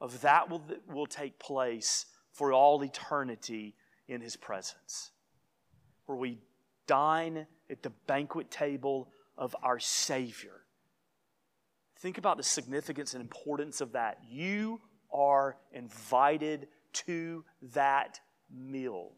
of 0.00 0.20
that 0.22 0.50
will, 0.50 0.62
will 0.88 1.06
take 1.06 1.38
place 1.38 2.06
for 2.32 2.52
all 2.52 2.82
eternity 2.82 3.74
in 4.08 4.20
his 4.20 4.36
presence. 4.36 5.10
Where 6.06 6.18
we 6.18 6.38
dine 6.86 7.46
at 7.70 7.82
the 7.82 7.90
banquet 8.06 8.50
table 8.50 9.08
of 9.36 9.54
our 9.62 9.78
Savior. 9.78 10.62
Think 12.00 12.18
about 12.18 12.36
the 12.36 12.42
significance 12.42 13.14
and 13.14 13.22
importance 13.22 13.80
of 13.80 13.92
that. 13.92 14.18
You 14.28 14.80
are 15.12 15.56
invited 15.72 16.68
to 16.92 17.44
that 17.74 18.20
meal. 18.50 19.12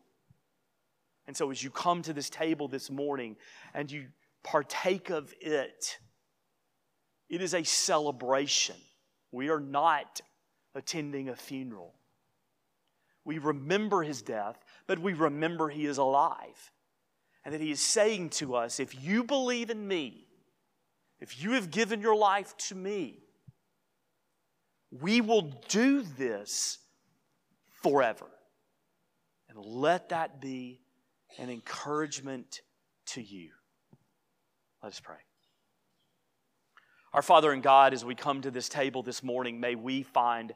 And 1.26 1.36
so, 1.36 1.50
as 1.50 1.62
you 1.62 1.70
come 1.70 2.02
to 2.02 2.12
this 2.12 2.28
table 2.28 2.68
this 2.68 2.90
morning 2.90 3.36
and 3.72 3.90
you 3.90 4.06
partake 4.42 5.08
of 5.08 5.32
it, 5.40 5.98
it 7.28 7.40
is 7.40 7.54
a 7.54 7.64
celebration. 7.64 8.76
We 9.32 9.48
are 9.48 9.60
not 9.60 10.20
attending 10.74 11.28
a 11.28 11.36
funeral. 11.36 11.94
We 13.24 13.38
remember 13.38 14.02
his 14.02 14.22
death, 14.22 14.58
but 14.86 14.98
we 14.98 15.14
remember 15.14 15.68
he 15.68 15.86
is 15.86 15.98
alive. 15.98 16.72
And 17.44 17.52
that 17.54 17.60
he 17.60 17.70
is 17.70 17.80
saying 17.80 18.30
to 18.30 18.54
us 18.54 18.80
if 18.80 19.02
you 19.02 19.24
believe 19.24 19.70
in 19.70 19.86
me, 19.86 20.26
if 21.20 21.42
you 21.42 21.52
have 21.52 21.70
given 21.70 22.00
your 22.00 22.16
life 22.16 22.56
to 22.68 22.74
me, 22.74 23.20
we 24.90 25.20
will 25.20 25.52
do 25.68 26.02
this 26.02 26.78
forever. 27.82 28.26
And 29.48 29.58
let 29.64 30.10
that 30.10 30.40
be 30.40 30.80
an 31.38 31.50
encouragement 31.50 32.60
to 33.06 33.22
you. 33.22 33.50
Let 34.82 34.92
us 34.92 35.00
pray. 35.00 35.16
Our 37.14 37.22
Father 37.22 37.52
and 37.52 37.62
God, 37.62 37.94
as 37.94 38.04
we 38.04 38.16
come 38.16 38.40
to 38.40 38.50
this 38.50 38.68
table 38.68 39.04
this 39.04 39.22
morning, 39.22 39.60
may 39.60 39.76
we 39.76 40.02
find 40.02 40.52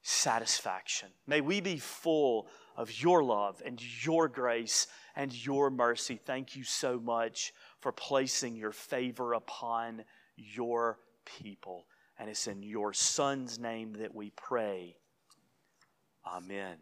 satisfaction. 0.00 1.08
May 1.26 1.40
we 1.40 1.60
be 1.60 1.78
full 1.78 2.46
of 2.76 3.02
your 3.02 3.24
love 3.24 3.60
and 3.66 3.82
your 4.04 4.28
grace 4.28 4.86
and 5.16 5.34
your 5.44 5.70
mercy. 5.70 6.20
Thank 6.24 6.54
you 6.54 6.62
so 6.62 7.00
much 7.00 7.52
for 7.80 7.90
placing 7.90 8.54
your 8.54 8.70
favor 8.70 9.32
upon 9.32 10.04
your 10.36 11.00
people. 11.24 11.86
And 12.16 12.30
it's 12.30 12.46
in 12.46 12.62
your 12.62 12.92
Son's 12.92 13.58
name 13.58 13.94
that 13.94 14.14
we 14.14 14.30
pray. 14.30 14.94
Amen. 16.24 16.76